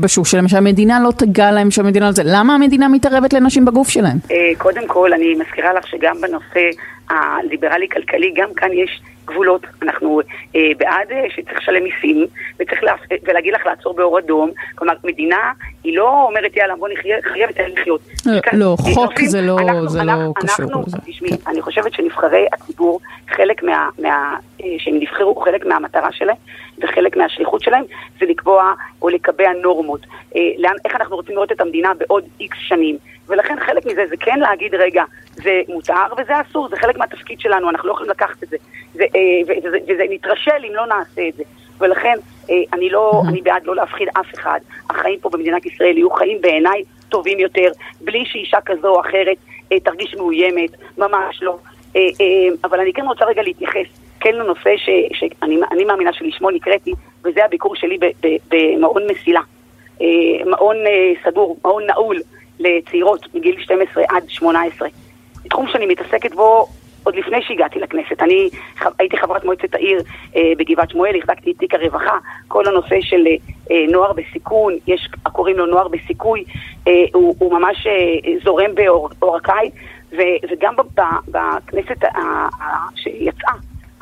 בשוק 0.00 0.26
שלהם, 0.26 0.48
שהמדינה 0.48 1.00
לא 1.00 1.10
תגע 1.10 1.50
להם 1.50 1.70
שהמדינה 1.70 2.06
לא 2.06 2.12
זה. 2.12 2.22
למה 2.24 2.54
המדינה 2.54 2.88
מתערבת 2.88 3.32
לנשים 3.32 3.64
בגוף 3.64 3.88
שלהם? 3.88 4.18
אה, 4.30 4.50
קודם 4.58 4.86
כל, 4.86 5.12
אני 5.12 5.34
מזכירה 5.34 5.72
לך 5.72 5.86
שגם 5.86 6.20
בנושא 6.20 6.70
הליברלי 7.10 7.88
כלכלי, 7.88 8.32
גם 8.36 8.48
כאן 8.56 8.68
יש 8.72 9.00
גבולות. 9.28 9.66
אנחנו 9.82 10.20
אה, 10.56 10.60
בעד 10.78 11.12
אה, 11.12 11.24
שצריך 11.30 11.58
לשלם 11.58 11.82
מיסים, 11.84 12.26
וצריך 12.60 12.82
לה, 12.82 12.92
ולהגיד 13.22 13.54
לך 13.54 13.66
לעצור 13.66 13.94
באור 13.94 14.18
אדום. 14.18 14.50
כלומר, 14.74 14.94
מדינה, 15.04 15.52
היא 15.84 15.96
לא 15.96 15.97
אומרת, 16.02 16.56
יאללה, 16.56 16.76
בוא 16.76 16.88
נחיה, 16.88 17.16
נחיה 17.30 17.48
ותן 17.50 17.70
לחיות. 17.70 18.00
לא, 18.26 18.34
לא 18.52 18.76
חוק 18.94 19.12
זה 19.22 19.40
לא, 19.40 19.46
לא 19.46 19.60
אנחנו, 19.60 20.24
לא 20.26 20.32
קשור 20.36 20.82
לזה. 20.86 20.98
תשמעי, 21.06 21.30
כן. 21.30 21.50
אני 21.50 21.62
חושבת 21.62 21.92
שנבחרי 21.92 22.46
הציבור, 22.52 23.00
חלק 23.28 23.62
מה... 23.62 23.88
מה 23.98 24.36
אה, 24.64 24.66
שהם 24.78 24.94
נבחרו, 25.00 25.36
חלק 25.36 25.66
מהמטרה 25.66 26.12
שלהם, 26.12 26.36
וחלק 26.78 27.16
מהשליחות 27.16 27.62
שלהם, 27.62 27.84
זה 28.20 28.26
לקבוע 28.26 28.74
או 29.02 29.08
לקבע 29.08 29.52
נורמות. 29.62 30.00
אה, 30.36 30.40
לאן, 30.58 30.74
איך 30.84 30.94
אנחנו 30.94 31.16
רוצים 31.16 31.34
לראות 31.34 31.52
את 31.52 31.60
המדינה 31.60 31.94
בעוד 31.94 32.24
איקס 32.40 32.58
שנים. 32.60 32.98
ולכן 33.28 33.56
חלק 33.66 33.86
מזה 33.86 34.06
זה 34.08 34.16
כן 34.20 34.40
להגיד, 34.40 34.74
רגע, 34.74 35.04
זה 35.34 35.60
מותר 35.68 36.06
וזה 36.18 36.32
אסור, 36.40 36.68
זה 36.68 36.76
חלק 36.76 36.96
מהתפקיד 36.98 37.40
שלנו, 37.40 37.70
אנחנו 37.70 37.88
לא 37.88 37.92
יכולים 37.92 38.10
לקחת 38.10 38.42
את 38.42 38.48
זה. 38.48 38.56
זה 38.94 39.04
אה, 39.14 39.54
וזה, 39.86 40.04
נתרשל 40.10 40.64
אם 40.68 40.74
לא 40.74 40.86
נעשה 40.86 41.28
את 41.28 41.34
זה. 41.34 41.42
ולכן 41.78 42.14
אני 42.72 42.90
לא, 42.90 43.22
אני 43.28 43.42
בעד 43.42 43.64
לא 43.64 43.76
להפחיד 43.76 44.08
אף 44.20 44.34
אחד. 44.34 44.60
החיים 44.90 45.20
פה 45.20 45.30
במדינת 45.30 45.66
ישראל 45.66 45.96
יהיו 45.96 46.10
חיים 46.10 46.40
בעיניי 46.40 46.84
טובים 47.08 47.38
יותר, 47.38 47.70
בלי 48.00 48.24
שאישה 48.26 48.58
כזו 48.66 48.88
או 48.88 49.00
אחרת 49.00 49.36
אה, 49.72 49.80
תרגיש 49.80 50.14
מאוימת, 50.14 50.70
ממש 50.98 51.42
לא. 51.42 51.58
אה, 51.96 52.00
אה, 52.00 52.48
אבל 52.64 52.80
אני 52.80 52.92
כן 52.92 53.06
רוצה 53.06 53.24
רגע 53.24 53.42
להתייחס 53.42 53.86
כן 54.20 54.34
לנושא 54.34 54.76
ש, 54.76 54.88
שאני 55.12 55.84
מאמינה 55.84 56.12
שלשמו 56.12 56.50
נקראתי, 56.50 56.92
וזה 57.24 57.44
הביקור 57.44 57.76
שלי 57.76 57.98
במעון 58.50 59.02
מסילה. 59.10 59.40
אה, 60.00 60.06
מעון 60.46 60.76
אה, 60.76 61.12
סגור, 61.24 61.56
מעון 61.64 61.86
נעול. 61.86 62.16
לצעירות 62.60 63.34
מגיל 63.34 63.60
12 63.60 64.04
עד 64.08 64.24
18. 64.28 64.88
תחום 65.50 65.66
שאני 65.68 65.86
מתעסקת 65.86 66.34
בו 66.34 66.66
עוד 67.08 67.16
לפני 67.16 67.42
שהגעתי 67.42 67.78
לכנסת. 67.78 68.22
אני 68.22 68.50
הייתי 68.98 69.16
חברת 69.16 69.44
מועצת 69.44 69.74
העיר 69.74 70.02
אה, 70.36 70.52
בגבעת 70.58 70.90
שמואל, 70.90 71.16
החזקתי 71.16 71.50
את 71.50 71.58
תיק 71.58 71.74
הרווחה, 71.74 72.18
כל 72.48 72.68
הנושא 72.68 72.96
של 73.00 73.26
אה, 73.70 73.84
נוער 73.88 74.12
בסיכון, 74.12 74.72
יש 74.86 75.08
הקוראים 75.26 75.56
לו 75.56 75.66
נוער 75.66 75.88
בסיכוי, 75.88 76.44
אה, 76.88 76.92
הוא, 77.14 77.34
הוא 77.38 77.52
ממש 77.52 77.86
אה, 77.86 78.32
זורם 78.44 78.70
בעורקיי, 79.18 79.70
וגם 80.50 80.74
בכנסת 81.28 82.04
אה, 82.04 82.10
אה, 82.60 82.76
שיצאה, 82.94 83.52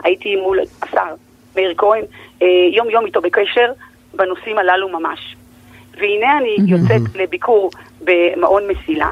הייתי 0.05 0.37
מול 0.37 0.59
השר 0.83 1.15
מאיר 1.57 1.75
כהן, 1.77 2.03
אה, 2.43 2.47
יום 2.73 2.91
יום 2.91 3.07
איתו 3.07 3.21
בקשר 3.21 3.73
בנושאים 4.15 4.59
הללו 4.59 4.89
ממש. 4.89 5.37
והנה 6.01 6.39
אני 6.39 6.57
יוצאת 6.67 7.17
לביקור 7.17 7.71
במעון 8.05 8.63
מסילה, 8.69 9.11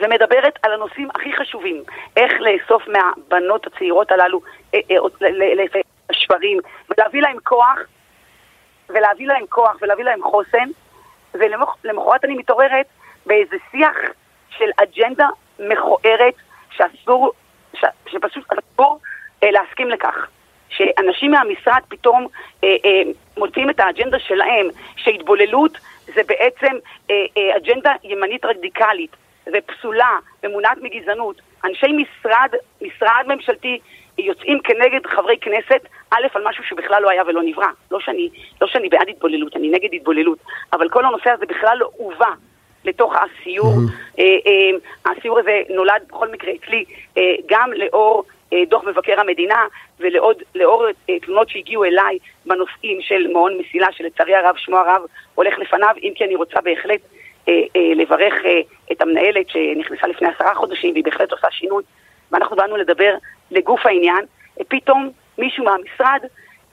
ומדברת 0.00 0.58
על 0.62 0.72
הנושאים 0.72 1.08
הכי 1.14 1.32
חשובים, 1.32 1.82
איך 2.16 2.32
לאסוף 2.40 2.82
מהבנות 2.88 3.66
הצעירות 3.66 4.12
הללו 4.12 4.40
אה, 4.74 4.80
אה, 4.90 5.80
שברים, 6.12 6.58
ולהביא 6.88 7.22
להם 7.22 7.36
כוח, 7.44 7.78
ולהביא 8.88 9.26
להם 9.26 9.46
כוח, 9.48 9.76
ולהביא 9.82 10.04
להם 10.04 10.22
חוסן, 10.22 10.68
ולמחרת 11.34 12.24
אני 12.24 12.34
מתעוררת 12.34 12.86
באיזה 13.26 13.56
שיח 13.70 13.96
של 14.50 14.70
אג'נדה 14.76 15.28
מכוערת, 15.58 16.34
שאסור, 16.70 17.32
ש, 17.74 17.84
שפשוט 18.06 18.44
אסור 18.52 19.00
אה, 19.42 19.50
להסכים 19.50 19.90
לכך. 19.90 20.26
שאנשים 20.68 21.30
מהמשרד 21.30 21.80
פתאום 21.88 22.26
אה, 22.64 22.68
אה, 22.84 23.02
מוצאים 23.36 23.70
את 23.70 23.80
האג'נדה 23.80 24.18
שלהם, 24.18 24.66
שהתבוללות 24.96 25.78
זה 26.14 26.20
בעצם 26.26 26.76
אה, 27.10 27.14
אה, 27.36 27.56
אג'נדה 27.56 27.92
ימנית 28.04 28.44
רדיקלית 28.44 29.16
ופסולה 29.52 30.18
ומונעת 30.42 30.78
מגזענות. 30.82 31.40
אנשי 31.64 31.86
משרד, 31.86 32.50
משרד 32.82 33.24
ממשלתי 33.26 33.78
יוצאים 34.18 34.60
כנגד 34.60 35.06
חברי 35.06 35.38
כנסת, 35.40 35.88
א', 36.10 36.26
על 36.34 36.48
משהו 36.48 36.64
שבכלל 36.64 37.02
לא 37.02 37.10
היה 37.10 37.22
ולא 37.26 37.42
נברא. 37.42 37.68
לא 37.90 38.00
שאני, 38.00 38.28
לא 38.60 38.66
שאני 38.66 38.88
בעד 38.88 39.08
התבוללות, 39.08 39.56
אני 39.56 39.68
נגד 39.68 39.88
התבוללות, 39.92 40.38
אבל 40.72 40.88
כל 40.88 41.04
הנושא 41.04 41.30
הזה 41.30 41.46
בכלל 41.46 41.76
לא 41.78 41.90
הובא 41.96 42.30
לתוך 42.84 43.14
הסיור. 43.14 43.66
Mm-hmm. 43.66 44.18
אה, 44.18 44.24
אה, 44.24 45.12
הסיור 45.12 45.38
הזה 45.38 45.62
נולד 45.70 46.02
בכל 46.08 46.28
מקרה 46.28 46.52
אצלי 46.54 46.84
אה, 47.18 47.22
גם 47.46 47.72
לאור 47.72 48.24
אה, 48.52 48.62
דוח 48.68 48.84
מבקר 48.84 49.20
המדינה 49.20 49.66
ולאור 50.00 50.86
אה, 51.10 51.20
תלונות 51.20 51.48
שהגיעו 51.48 51.84
אליי 51.84 52.18
בנושאים 52.46 52.98
של 53.00 53.26
מעון 53.32 53.58
מסילה, 53.58 53.86
שלצערי 53.92 54.34
הרב 54.34 54.56
שמו 54.56 54.76
הרב 54.76 55.02
הולך 55.34 55.58
לפניו, 55.58 55.94
אם 56.02 56.12
כי 56.14 56.24
אני 56.24 56.36
רוצה 56.36 56.60
בהחלט 56.60 57.00
לברך 57.96 58.34
את 58.92 59.02
המנהלת 59.02 59.48
שנכנסה 59.48 60.06
לפני 60.06 60.28
עשרה 60.28 60.54
חודשים 60.54 60.92
והיא 60.92 61.04
בהחלט 61.04 61.32
עושה 61.32 61.50
שינוי, 61.50 61.82
ואנחנו 62.32 62.56
באנו 62.56 62.76
לדבר 62.76 63.14
לגוף 63.50 63.86
העניין, 63.86 64.24
פתאום 64.68 65.10
מישהו 65.38 65.64
מהמשרד 65.64 66.20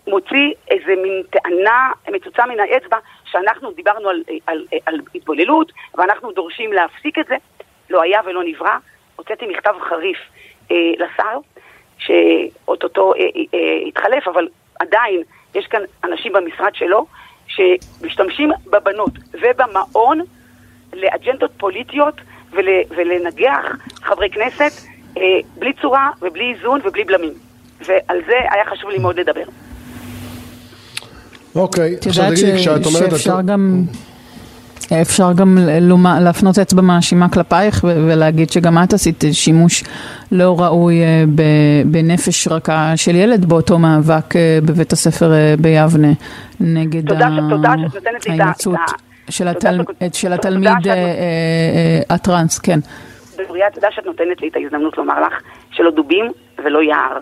מוציא 0.07 0.53
איזה 0.71 0.95
מין 1.01 1.23
טענה 1.29 1.91
מצוצה 2.11 2.45
מן 2.45 2.59
האצבע 2.59 2.97
שאנחנו 3.25 3.71
דיברנו 3.71 4.09
על, 4.09 4.23
על, 4.27 4.65
על, 4.71 4.79
על 4.85 4.99
התבוללות 5.15 5.71
ואנחנו 5.95 6.31
דורשים 6.31 6.73
להפסיק 6.73 7.19
את 7.19 7.27
זה, 7.27 7.35
לא 7.89 8.01
היה 8.01 8.21
ולא 8.25 8.43
נברא. 8.43 8.77
הוצאתי 9.15 9.45
מכתב 9.47 9.73
חריף 9.89 10.17
אה, 10.71 10.75
לשר, 10.97 11.39
שאו-טו-טו 11.97 13.13
אה, 13.13 13.19
אה, 13.53 13.87
התחלף, 13.87 14.27
אבל 14.27 14.47
עדיין 14.79 15.23
יש 15.55 15.67
כאן 15.67 15.81
אנשים 16.03 16.33
במשרד 16.33 16.75
שלו 16.75 17.05
שמשתמשים 17.47 18.51
בבנות 18.65 19.11
ובמעון 19.33 20.21
לאג'נדות 21.01 21.51
פוליטיות 21.57 22.21
ול, 22.53 22.67
ולנגח 22.97 23.65
חברי 24.03 24.29
כנסת 24.29 24.71
אה, 25.17 25.21
בלי 25.59 25.73
צורה 25.81 26.09
ובלי 26.21 26.53
איזון 26.53 26.79
ובלי 26.85 27.03
בלמים. 27.03 27.33
ועל 27.85 28.17
זה 28.27 28.33
היה 28.51 28.63
חשוב 28.71 28.89
לי 28.89 28.97
מאוד 28.97 29.19
לדבר. 29.19 29.43
אוקיי, 31.55 31.95
עכשיו 32.07 32.25
תגידי, 32.31 32.57
כשאת 32.57 32.85
אומרת... 32.85 33.11
שאפשר 33.11 33.41
גם... 33.41 33.83
אפשר 35.01 35.33
גם 35.33 35.57
להפנות 36.21 36.59
אצבע 36.59 36.81
מאשימה 36.81 37.29
כלפייך 37.29 37.83
ולהגיד 37.83 38.49
שגם 38.49 38.83
את 38.83 38.93
עשית 38.93 39.23
שימוש 39.31 39.83
לא 40.31 40.61
ראוי 40.61 41.01
אה, 41.01 41.23
בנפש 41.85 42.47
רכה 42.47 42.93
של 42.95 43.15
ילד 43.15 43.45
באותו 43.45 43.79
מאבק 43.79 44.35
אה, 44.35 44.59
בבית 44.65 44.93
הספר 44.93 45.33
אה, 45.33 45.55
ביבנה 45.59 46.11
נגד 46.59 47.03
ההימצאות 48.29 49.06
של 50.13 50.33
התלמיד 50.33 50.87
הטראנס, 52.09 52.59
כן. 52.59 52.79
בבריאה, 53.37 53.71
תודה 53.71 53.87
שאת 53.91 54.05
נותנת 54.05 54.41
לי 54.41 54.47
את 54.47 54.55
ההזדמנות 54.55 54.97
לומר 54.97 55.21
לך 55.21 55.33
שלא 55.71 55.91
דובים 55.91 56.31
ולא 56.63 56.83
יער. 56.83 57.17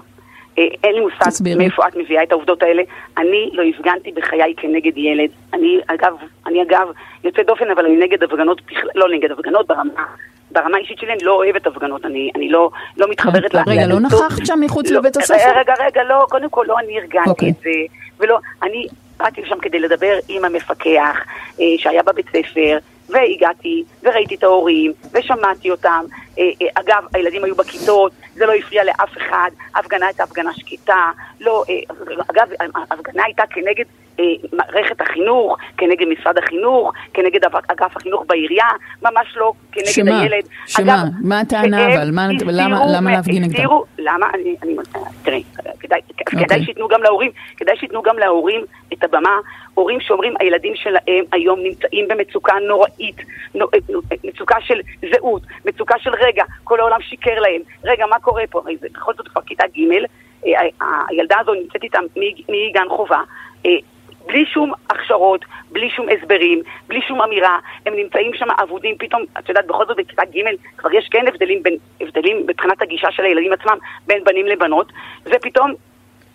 אה, 0.57 0.63
אין 0.83 0.95
לי 0.95 0.99
מושג 0.99 1.43
מאיפה 1.57 1.87
את 1.87 1.95
מביאה 1.95 2.23
את 2.23 2.31
העובדות 2.31 2.63
האלה. 2.63 2.83
אני 3.17 3.49
לא 3.53 3.63
הפגנתי 3.63 4.11
בחיי 4.11 4.53
כנגד 4.57 4.97
ילד. 4.97 5.29
אני 5.53 5.79
אגב, 5.87 6.13
אני 6.47 6.61
אגב 6.61 6.87
יוצא 7.23 7.43
דופן, 7.43 7.71
אבל 7.71 7.85
אני 7.85 7.97
נגד 7.97 8.23
הפגנות, 8.23 8.61
לא 8.95 9.05
נגד 9.15 9.31
הפגנות 9.31 9.67
ברמה. 9.67 10.03
ברמה 10.51 10.77
האישית 10.77 10.99
שלי 10.99 11.13
אני 11.13 11.23
לא 11.23 11.33
אוהבת 11.33 11.67
הפגנות, 11.67 12.05
אני, 12.05 12.31
אני 12.35 12.49
לא, 12.49 12.69
לא 12.97 13.07
מתחברת 13.09 13.53
לה. 13.53 13.63
רגע, 13.67 13.87
לא 13.87 13.99
נכחת 13.99 14.45
שם 14.45 14.59
מחוץ 14.61 14.91
לא, 14.91 14.99
לבית 14.99 15.17
הספר? 15.17 15.59
רגע, 15.59 15.73
רגע, 15.79 16.03
לא, 16.03 16.25
קודם 16.29 16.49
כל 16.49 16.65
לא 16.67 16.79
אני 16.79 16.99
ארגנתי 16.99 17.19
okay. 17.19 17.29
אוקיי. 17.29 17.49
את 17.49 17.55
זה, 17.63 17.69
ולא, 18.19 18.39
אני 18.63 18.87
באתי 19.17 19.41
לשם 19.41 19.59
כדי 19.61 19.79
לדבר 19.79 20.19
עם 20.29 20.45
המפקח 20.45 21.17
אה, 21.59 21.65
שהיה 21.77 22.03
בבית 22.03 22.25
ספר, 22.27 22.77
והגעתי, 23.09 23.83
וראיתי 24.03 24.35
את 24.35 24.43
ההורים, 24.43 24.93
ושמעתי 25.13 25.71
אותם. 25.71 26.05
אה, 26.39 26.43
אה, 26.61 26.67
אגב, 26.73 27.03
הילדים 27.13 27.43
היו 27.43 27.55
בכיתות, 27.55 28.11
זה 28.33 28.45
לא 28.45 28.53
הפריע 28.53 28.83
לאף 28.83 29.17
אחד, 29.17 29.51
ההפגנה 29.75 30.05
הייתה 30.05 30.23
הפגנה 30.23 30.53
שקטה, 30.53 31.11
לא, 31.41 31.63
אה, 31.69 31.95
אגב, 32.31 32.47
ההפגנה 32.75 33.23
הייתה 33.23 33.43
כנגד 33.49 33.85
מערכת 34.53 35.01
החינוך, 35.01 35.57
כנגד 35.77 36.07
משרד 36.07 36.37
החינוך, 36.37 36.91
כנגד 37.13 37.45
אגף 37.45 37.97
החינוך 37.97 38.23
בעירייה, 38.27 38.67
ממש 39.01 39.27
לא 39.35 39.53
כנגד 39.71 39.87
שמה? 39.87 40.21
הילד. 40.21 40.47
שמה? 40.67 40.83
אגב, 40.83 41.07
מה 41.21 41.39
הטענה 41.39 41.93
אבל? 41.93 42.11
מה, 42.11 42.27
למה, 42.51 42.79
למה 42.97 43.11
להפגין 43.11 43.43
נגדם? 43.43 43.69
למה? 43.97 44.25
אני, 44.33 44.55
אני, 44.63 44.75
תראי, 45.23 45.43
כדאי, 45.79 45.99
okay. 45.99 46.23
כדאי 46.25 46.43
אוקיי. 46.43 46.65
שייתנו 46.65 46.87
גם 46.87 47.03
להורים, 47.03 47.31
כדאי 47.57 47.77
שייתנו 47.77 48.01
גם 48.01 48.19
להורים 48.19 48.65
את 48.93 49.03
הבמה, 49.03 49.39
הורים 49.73 49.99
שאומרים 50.01 50.33
הילדים 50.39 50.75
שלהם 50.75 51.25
היום 51.31 51.59
נמצאים 51.63 52.07
במצוקה 52.07 52.53
נוראית, 52.67 53.17
מצוקה 54.23 54.55
של 54.61 54.81
זהות, 55.11 55.41
מצוקה 55.65 55.95
של 55.99 56.11
רגע, 56.19 56.43
כל 56.63 56.79
העולם 56.79 57.01
שיקר 57.01 57.39
להם, 57.39 57.61
רגע 57.83 58.05
מה 58.05 58.19
קורה 58.19 58.43
פה, 58.49 58.61
בכל 58.81 59.13
זאת 59.17 59.27
כבר 59.27 59.41
כיתה 59.41 59.63
ג', 59.77 59.91
אה, 59.91 60.05
הילדה 61.09 61.35
הזו 61.39 61.53
נמצאת 61.53 61.83
איתם 61.83 62.03
מגן 62.49 62.89
חובה, 62.89 63.21
אה, 63.65 63.71
בלי 64.27 64.45
שום 64.45 64.71
הכשרות, 64.89 65.45
בלי 65.71 65.89
שום 65.89 66.07
הסברים, 66.09 66.61
בלי 66.87 67.01
שום 67.07 67.21
אמירה, 67.21 67.59
הם 67.85 67.95
נמצאים 67.95 68.31
שם 68.33 68.47
אבודים, 68.63 68.95
פתאום, 68.99 69.23
את 69.39 69.49
יודעת, 69.49 69.67
בכל 69.67 69.85
זאת 69.85 69.97
בכיתה 69.97 70.25
ג' 70.25 70.39
כבר 70.77 70.93
יש 70.93 71.07
כן 71.11 71.27
הבדלים, 71.27 71.63
בין, 71.63 71.77
הבדלים 72.01 72.43
מבחינת 72.47 72.81
הגישה 72.81 73.11
של 73.11 73.23
הילדים 73.23 73.53
עצמם 73.53 73.77
בין 74.07 74.23
בנים 74.23 74.45
לבנות, 74.45 74.91
ופתאום 75.25 75.73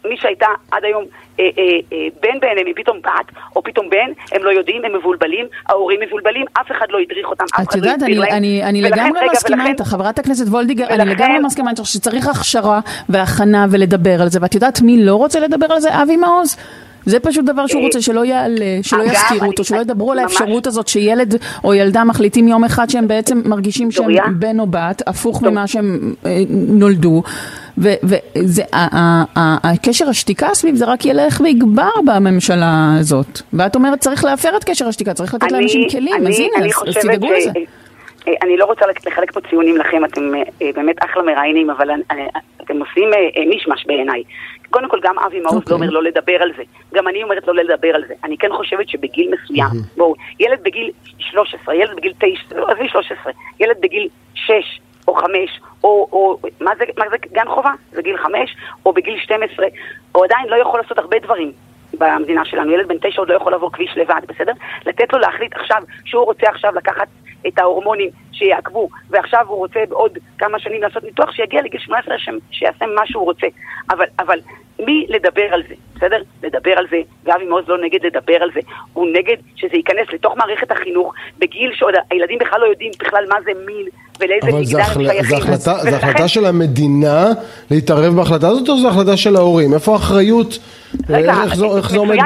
מי 0.04 0.16
שהייתה 0.16 0.46
עד 0.70 0.84
היום 0.84 1.04
אה, 1.40 1.44
אה, 1.58 1.62
אה, 1.92 2.06
בן 2.22 2.40
בעיניהם 2.40 2.66
היא 2.66 2.74
פתאום 2.76 2.98
בת, 3.02 3.34
או 3.56 3.62
פתאום 3.62 3.90
בן, 3.90 4.12
הם 4.32 4.44
לא 4.44 4.50
יודעים, 4.50 4.84
הם 4.84 4.96
מבולבלים, 4.96 5.46
ההורים 5.68 6.00
מבולבלים, 6.00 6.46
אף 6.52 6.70
אחד 6.70 6.86
לא 6.90 6.98
הדריך 6.98 7.26
אותם, 7.26 7.44
אף 7.44 7.68
אחד 7.68 7.84
לא 7.84 7.90
הסביר 7.90 8.20
להם. 8.20 8.32
אני, 8.32 8.62
אני 8.64 8.82
ולכן, 8.82 8.94
לגמרי 8.94 9.20
מסכימה 9.32 9.66
איתך, 9.66 9.84
חברת 9.84 10.18
הכנסת 10.18 10.46
וולדיגר, 10.46 10.84
ולכן, 10.84 11.00
אני 11.00 11.10
לגמרי 11.10 11.38
מסכימה 11.38 11.70
איתך 11.70 11.86
שצריך 11.86 12.28
הכשרה 12.28 12.80
והכנה 13.08 13.66
ולדבר 13.70 14.22
על 14.22 14.28
זה, 14.28 14.38
ואת 14.42 14.54
יודעת 14.54 14.80
מי 14.80 15.04
לא 15.04 15.14
רוצה 15.14 15.40
לדבר 15.40 15.72
על 15.72 15.80
זה? 15.80 16.02
אבי 16.02 16.16
מעוז. 16.16 16.56
זה 17.06 17.20
פשוט 17.20 17.44
דבר 17.44 17.66
שהוא 17.66 17.82
רוצה 17.82 18.02
שלא 18.02 18.24
יעלה, 18.24 18.78
שלא 18.82 19.02
יזכירו 19.02 19.46
אותו, 19.46 19.64
שלא 19.64 19.80
ידברו 19.80 20.12
על 20.12 20.18
האפשרות 20.18 20.66
הזאת 20.66 20.88
שילד 20.88 21.34
או 21.64 21.74
ילדה 21.74 22.04
מחליטים 22.04 22.48
יום 22.48 22.64
אחד 22.64 22.90
שהם 22.90 23.08
בעצם 23.08 23.42
מרגישים 23.44 23.90
שהם 23.90 24.40
בן 24.40 24.60
או 24.60 24.66
בת, 24.66 25.02
הפוך 25.06 25.42
ממה 25.42 25.66
שהם 25.66 26.14
אה, 26.26 26.42
נולדו. 26.48 27.22
והקשר 28.96 30.08
השתיקה 30.08 30.48
סביב 30.54 30.74
זה 30.74 30.84
רק 30.84 31.06
ילך 31.06 31.40
ויגבר 31.44 31.90
בממשלה 32.06 32.96
הזאת. 33.00 33.40
ואת 33.52 33.74
אומרת 33.74 34.00
צריך 34.00 34.24
להפר 34.24 34.56
את 34.56 34.64
קשר 34.64 34.88
השתיקה, 34.88 35.14
צריך 35.14 35.34
לתת 35.34 35.52
לאנשים 35.52 35.88
כלים, 35.90 36.26
אז 36.26 36.38
הנה, 36.38 36.66
אז 36.88 36.96
תדאגו 37.02 37.32
לזה. 37.32 37.50
אה, 38.28 38.32
אני 38.42 38.56
לא 38.56 38.64
רוצה 38.64 38.84
לחלק 39.06 39.32
פה 39.32 39.40
ציונים 39.50 39.76
לכם, 39.76 40.04
אתם 40.04 40.34
אה, 40.62 40.70
באמת 40.74 40.96
אחלה 41.04 41.22
מראיינים, 41.22 41.70
אבל 41.70 41.90
אתם 42.62 42.78
עושים 42.78 43.10
מישמש 43.48 43.86
בעיניי. 43.86 44.22
קודם 44.70 44.88
כל, 44.88 45.00
גם 45.02 45.18
אבי 45.18 45.40
מעוז 45.40 45.54
okay. 45.54 45.56
לא 45.56 45.60
אוקיי. 45.60 45.74
אומר 45.74 45.90
לא 45.90 46.02
לדבר 46.02 46.42
על 46.42 46.52
זה. 46.56 46.62
גם 46.94 47.08
אני 47.08 47.22
אומרת 47.22 47.48
לא 47.48 47.54
לדבר 47.54 47.94
על 47.94 48.04
זה. 48.08 48.14
אני 48.24 48.38
כן 48.38 48.48
חושבת 48.52 48.88
שבגיל 48.88 49.30
מסוים, 49.34 49.66
mm-hmm. 49.66 49.96
בואו, 49.96 50.14
ילד 50.40 50.62
בגיל 50.62 50.90
13, 51.18 51.74
ילד 51.74 51.96
בגיל 51.96 52.12
9, 52.18 52.58
לא, 52.58 52.68
עזבי 52.68 52.88
13, 52.88 53.32
ילד 53.60 53.76
בגיל 53.80 54.08
6 54.34 54.52
או 55.08 55.14
5, 55.14 55.60
או, 55.84 56.08
או 56.12 56.38
מה, 56.60 56.70
זה, 56.78 56.84
מה 56.98 57.04
זה 57.10 57.16
גן 57.32 57.48
חובה? 57.48 57.72
זה 57.92 58.02
גיל 58.02 58.16
5, 58.16 58.56
או 58.86 58.92
בגיל 58.92 59.18
12, 59.18 59.66
הוא 60.12 60.24
עדיין 60.24 60.48
לא 60.48 60.56
יכול 60.56 60.80
לעשות 60.80 60.98
הרבה 60.98 61.18
דברים. 61.18 61.52
במדינה 61.98 62.44
שלנו. 62.44 62.72
ילד 62.72 62.88
בן 62.88 62.98
תשע 62.98 63.20
עוד 63.20 63.28
לא 63.28 63.34
יכול 63.34 63.52
לעבור 63.52 63.72
כביש 63.72 63.96
לבד, 63.96 64.20
בסדר? 64.28 64.52
לתת 64.86 65.12
לו 65.12 65.18
להחליט 65.18 65.56
עכשיו 65.56 65.82
שהוא 66.04 66.24
רוצה 66.24 66.46
עכשיו 66.48 66.72
לקחת 66.74 67.08
את 67.48 67.58
ההורמונים 67.58 68.10
שיעקבו, 68.32 68.88
ועכשיו 69.10 69.44
הוא 69.48 69.56
רוצה 69.56 69.80
בעוד 69.88 70.18
כמה 70.38 70.58
שנים 70.58 70.82
לעשות 70.82 71.04
ניתוח, 71.04 71.32
שיגיע 71.32 71.62
לגיל 71.62 71.80
18 71.80 72.18
ש... 72.18 72.28
שיעשה 72.50 72.86
מה 72.86 73.02
שהוא 73.06 73.24
רוצה. 73.24 73.46
אבל, 73.90 74.04
אבל 74.18 74.38
מי 74.86 75.06
לדבר 75.08 75.48
על 75.52 75.62
זה, 75.68 75.74
בסדר? 75.96 76.22
לדבר 76.42 76.72
על 76.76 76.86
זה, 76.90 76.96
ואבי 77.24 77.44
מעוז 77.44 77.64
לא 77.68 77.78
נגד 77.84 78.06
לדבר 78.06 78.36
על 78.42 78.50
זה, 78.54 78.60
הוא 78.92 79.06
נגד 79.12 79.36
שזה 79.56 79.76
ייכנס 79.76 80.06
לתוך 80.12 80.36
מערכת 80.36 80.70
החינוך 80.70 81.14
בגיל 81.38 81.70
שעוד 81.74 81.94
הילדים 82.10 82.38
בכלל 82.38 82.60
לא 82.60 82.66
יודעים 82.66 82.92
בכלל 83.00 83.24
מה 83.28 83.36
זה 83.44 83.50
מין 83.66 83.86
ולאיזה 84.20 84.46
מגדר 84.46 84.58
הם 84.58 84.64
שייכים. 84.64 85.06
אבל 85.48 85.56
זו 85.56 85.96
החלטה 85.96 86.28
של 86.28 86.46
המדינה 86.46 87.26
להתערב 87.70 88.14
בהחלטה 88.14 88.48
הזאת 88.48 88.68
או 88.68 88.78
זו 88.78 88.88
החלטה 88.88 89.16
של 89.16 89.36
ההורים? 89.36 89.74
איפה 89.74 89.92
האחריות? 89.92 90.58
רגע, 91.08 91.34
איך 91.44 91.90
זה 91.90 91.98
עומד? 91.98 92.18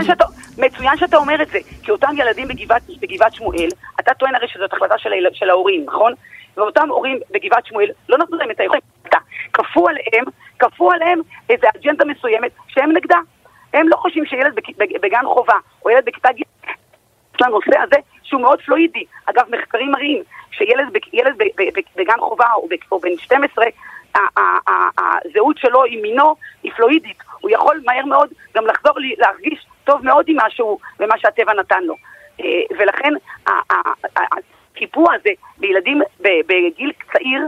מצוין 0.59 0.97
שאתה 0.97 1.17
אומר 1.17 1.43
את 1.43 1.49
זה, 1.49 1.59
כי 1.83 1.91
אותם 1.91 2.11
ילדים 2.19 2.49
בגבעת, 2.49 2.83
בגבעת 3.01 3.35
שמואל, 3.35 3.69
אתה 4.01 4.15
טוען 4.15 4.35
הרי 4.35 4.49
שזאת 4.49 4.73
החלטה 4.73 4.99
של, 4.99 5.11
של 5.33 5.51
ההורים, 5.51 5.85
נכון? 5.87 6.13
ואותם 6.57 6.89
הורים 6.89 7.21
בגבעת 7.31 7.67
שמואל 7.67 7.91
לא 8.09 8.19
נתנו 8.19 8.37
להם 8.37 8.51
את 8.51 8.61
היכולת, 8.61 8.83
כפו 9.53 9.89
עליהם, 9.89 10.25
כפו 10.59 10.93
עליהם 10.93 11.21
איזו 11.51 11.67
אג'נדה 11.77 12.05
מסוימת 12.05 12.51
שהם 12.69 12.93
נגדה. 12.93 13.19
הם 13.75 13.89
לא 13.89 13.97
חושבים 13.97 14.27
שילד 14.27 14.55
בגן 14.79 15.25
חובה 15.25 15.59
או 15.85 15.91
ילד 15.91 16.05
בכיתה 16.05 16.29
ג' 16.33 16.43
לנושא 17.41 17.79
הזה 17.83 17.97
שהוא 18.23 18.41
מאוד 18.41 18.63
פלואידי. 18.63 19.05
אגב, 19.27 19.45
מחקרים 19.51 19.91
מראים 19.91 20.23
שילד 20.51 20.87
ילד 21.13 21.43
בגן 21.97 22.19
חובה 22.19 22.47
או 22.93 22.99
בן 23.01 23.17
12, 23.19 23.65
הזהות 24.15 25.59
שלו 25.59 25.85
עם 25.85 26.03
מינו 26.03 26.35
היא 26.63 26.73
פלואידית. 26.73 27.19
הוא 27.41 27.51
יכול 27.51 27.81
מהר 27.85 28.05
מאוד 28.05 28.29
גם 28.55 28.67
לחזור 28.67 28.95
להרגיש 29.19 29.67
טוב 29.85 30.05
מאוד 30.05 30.25
עם 30.29 30.37
משהו 30.47 30.79
ומה 31.01 31.19
שהטבע 31.19 31.53
נתן 31.55 31.83
לו. 31.83 31.95
אה, 32.41 32.47
ולכן 32.79 33.13
הקיפוע 34.73 35.15
הזה 35.15 35.31
לילדים 35.61 36.01
בגיל 36.21 36.93
צעיר 37.13 37.41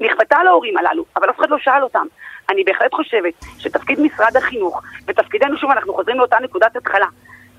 נכפתה 0.00 0.36
על 0.36 0.46
ההורים 0.46 0.76
הללו, 0.76 1.04
אבל 1.16 1.30
אף 1.30 1.38
אחד 1.38 1.50
לא 1.50 1.58
שאל 1.58 1.82
אותם. 1.82 2.06
אני 2.50 2.64
בהחלט 2.64 2.94
חושבת 2.94 3.34
שתפקיד 3.58 4.00
משרד 4.00 4.36
החינוך, 4.36 4.82
ותפקידנו, 5.06 5.56
שוב, 5.56 5.70
אנחנו 5.70 5.94
חוזרים 5.94 6.18
לאותה 6.18 6.36
נקודת 6.42 6.76
התחלה, 6.76 7.06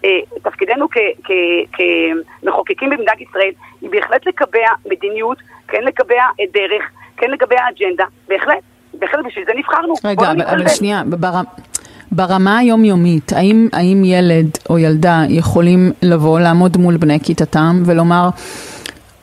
אה, 0.06 0.10
תפקידנו 0.44 0.88
כמחוקקים 1.74 2.90
במדינת 2.90 3.22
ישראל 3.22 3.52
היא 3.82 3.90
בהחלט 3.90 4.26
לקבע 4.26 4.68
מדיניות, 4.86 5.38
כן 5.68 5.84
לקבע 5.84 6.24
דרך, 6.54 6.92
כן 7.18 7.32
לקבע 7.32 7.70
אג'נדה, 7.70 8.06
בהחלט, 8.28 8.64
בהחלט 8.94 9.26
בשביל 9.26 9.46
זה 9.46 9.52
נבחרנו. 9.56 9.94
רגע, 10.06 10.32
אבל 10.32 10.68
שנייה, 10.68 11.02
ברמה... 11.06 11.42
ברמה 12.15 12.58
היומיומית, 12.58 13.34
האם, 13.34 13.67
האם 13.73 14.04
ילד 14.06 14.47
או 14.69 14.80
ילדה 14.80 15.23
יכולים 15.30 15.91
לבוא, 16.02 16.39
לעמוד 16.39 16.78
מול 16.78 16.97
בני 16.97 17.19
כיתתם 17.19 17.84
ולומר, 17.86 18.30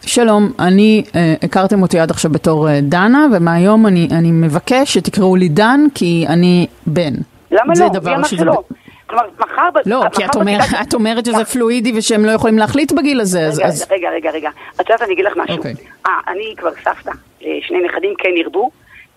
שלום, 0.03 0.53
אני, 0.59 1.03
אה, 1.15 1.35
הכרתם 1.43 1.83
אותי 1.83 1.99
עד 1.99 2.11
עכשיו 2.11 2.31
בתור 2.31 2.69
אה, 2.69 2.81
דנה, 2.83 3.27
ומהיום 3.33 3.87
אני, 3.87 4.09
אני 4.19 4.31
מבקש 4.33 4.95
שתקראו 4.95 5.37
לי 5.37 5.49
דן 5.49 5.81
כי 5.95 6.25
אני 6.29 6.67
בן. 6.87 7.13
למה 7.51 7.75
לא? 7.79 8.01
מי 8.05 8.15
אמר 8.15 8.25
שלא? 8.25 8.63
כלומר, 9.07 9.25
מחר... 9.39 9.69
לא, 9.87 10.05
כי 10.13 10.25
את, 10.25 10.35
אומר, 10.35 10.59
את 10.83 10.95
אומרת 10.95 11.27
שזה 11.27 11.45
פלואידי 11.45 11.93
ושהם 11.99 12.25
לא 12.25 12.31
יכולים 12.31 12.59
להחליט 12.59 12.93
בגיל 12.93 13.21
הזה, 13.21 13.41
רגע, 13.41 13.67
אז... 13.67 13.87
רגע, 13.91 14.09
רגע, 14.11 14.31
רגע. 14.31 14.51
את 14.75 14.81
יודעת, 14.81 15.03
אני 15.03 15.13
אגיד 15.13 15.25
לך 15.25 15.33
משהו. 15.37 15.63
Okay. 15.63 16.07
אה, 16.07 16.13
אני 16.29 16.55
כבר 16.57 16.71
סבתא, 16.85 17.13
שני 17.41 17.79
נכדים 17.85 18.15
כן 18.19 18.31
ירבו, 18.37 18.71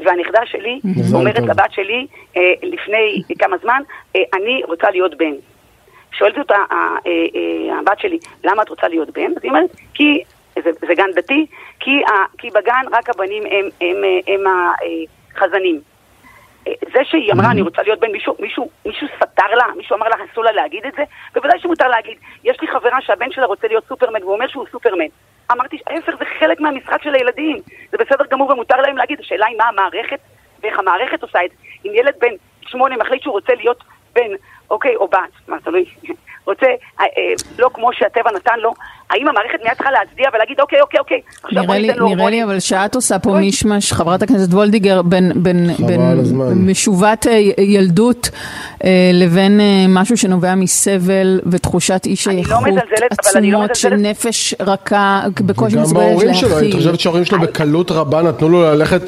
והנכדה 0.06 0.46
שלי 0.46 0.80
אומרת 1.14 1.40
לבת 1.40 1.72
שלי 1.72 2.08
אה, 2.38 2.54
לפני 2.64 3.22
כמה 3.40 3.58
זמן, 3.58 3.82
אה, 4.16 4.22
אני 4.34 4.62
רוצה 4.68 4.92
להיות 4.92 5.18
בן. 5.18 5.34
שואלת 6.12 6.38
אותה 6.38 6.56
אה, 6.72 7.80
הבת 7.80 8.00
שלי, 8.00 8.20
למה 8.44 8.64
את 8.64 8.70
רוצה 8.70 8.88
להיות 8.88 9.10
בן? 9.10 9.32
אז 9.38 9.44
היא 9.44 9.52
אומרת, 9.52 9.70
כי, 9.94 10.24
זה, 10.64 10.72
זה 10.88 10.96
גן 10.96 11.12
דתי, 11.16 11.46
כי, 11.80 11.92
כי 12.38 12.50
בגן 12.50 12.86
רק 12.92 13.10
הבנים 13.10 13.44
הם, 13.46 13.70
הם, 13.82 13.98
הם, 14.28 14.44
הם 14.46 14.54
החזנים. 15.36 15.82
זה 16.66 17.00
שהיא 17.04 17.34
אמרה, 17.34 17.52
אני 17.52 17.62
רוצה 17.62 17.82
להיות 17.82 18.00
בן, 18.00 18.12
מישהו, 18.12 18.36
מישהו, 18.40 18.70
מישהו 18.86 19.08
סתר 19.16 19.56
לה, 19.56 19.64
מישהו 19.78 19.96
אמר 19.96 20.08
לה, 20.08 20.16
אסור 20.32 20.44
לה 20.44 20.52
להגיד 20.52 20.86
את 20.86 20.94
זה? 20.98 21.04
בוודאי 21.34 21.60
שמותר 21.60 21.88
להגיד. 21.88 22.18
יש 22.44 22.62
לי 22.62 22.68
חברה 22.68 23.02
שהבן 23.02 23.32
שלה 23.32 23.46
רוצה 23.46 23.68
להיות 23.68 23.84
סופרמן, 23.88 24.24
והוא 24.24 24.34
אומר 24.34 24.48
שהוא 24.48 24.66
סופרמן. 24.72 25.06
אמרתי, 25.52 25.78
ההפך 25.88 26.14
זה 26.20 26.26
חלק 26.40 26.60
מהמשחק 26.60 27.04
של 27.04 27.16
הילדים. 27.16 27.58
זה 27.92 27.98
בסדר 27.98 28.26
גמור 28.32 28.52
ומותר 28.52 28.78
להם 28.82 28.98
להגיד. 28.98 29.20
השאלה 29.20 29.46
היא 29.46 29.58
מה 29.58 29.64
המערכת 29.64 30.20
ואיך 30.64 30.80
המערכת 30.80 31.22
עושה 31.22 31.40
את 31.46 31.50
זה. 31.50 31.56
אם 31.86 31.92
ילד 31.96 32.14
בן 32.20 32.36
שמונה 32.62 32.98
מחליט 32.98 33.22
שהוא 33.22 33.34
רוצה 33.34 33.54
להיות 33.56 33.84
בן, 34.14 34.32
אוקיי, 34.72 34.96
או 34.96 35.08
בת, 35.08 35.48
מה 35.48 35.58
תלוי, 35.64 35.86
רוצה, 36.48 36.68
אה, 37.00 37.06
אה, 37.06 37.34
לא 37.60 37.70
כמו 37.74 37.94
שהטבע 37.94 38.32
נתן 38.32 38.60
לו, 38.60 38.74
האם 39.14 39.28
המערכת 39.28 39.60
מיד 39.64 39.74
צריכה 39.74 39.92
להצדיע 39.92 40.30
ולהגיד, 40.34 40.60
אוקיי, 40.60 40.82
אוקיי, 40.82 41.00
אוקיי, 41.00 41.22
עכשיו 41.44 41.64
בוא 41.64 41.76
לי, 41.76 41.82
ניתן 41.88 42.00
לו 42.00 42.08
נראה 42.08 42.30
לי. 42.30 42.44
אבל 42.44 42.60
שאת 42.60 42.96
עושה 42.96 43.20
פה. 43.20 43.38
מישמש, 43.38 43.94
חברת 43.94 44.22
הכנסת 44.22 44.54
וולדיגר, 44.54 45.02
בין. 45.02 45.32
משובת 46.56 47.28
אה, 47.28 47.32
ילדות 47.58 48.30
אה, 48.84 48.90
לבין 49.14 49.60
אה, 49.60 49.86
משהו 49.90 50.18
שנובע 50.18 50.56
מסבל 50.56 51.40
ותחושת 51.52 52.02
אי 52.06 52.10
אני 52.10 52.16
שייכות 52.16 52.52
לא 52.52 52.62
מזלזלת, 52.62 52.82
אבל 53.26 53.32
אני 53.36 53.52
לא 53.52 53.58
עצומות 53.58 53.76
של 53.76 53.94
מזלזלת. 53.94 54.10
נפש 54.26 54.54
רכה, 54.60 55.22
בקושי 55.46 55.74
וגם 55.76 55.84
מסוגלת 55.84 56.04
ההורים 56.10 56.34
שלו, 56.34 56.48
אני 56.50 56.56
להכיל. 56.56 56.72
חושבת 56.78 57.00
שההורים 57.00 57.26
שלו 57.26 57.40
בקלות 57.40 57.92
רבה 57.92 58.22
נתנו 58.22 58.50
לו 58.50 58.62
ללכת, 58.62 59.02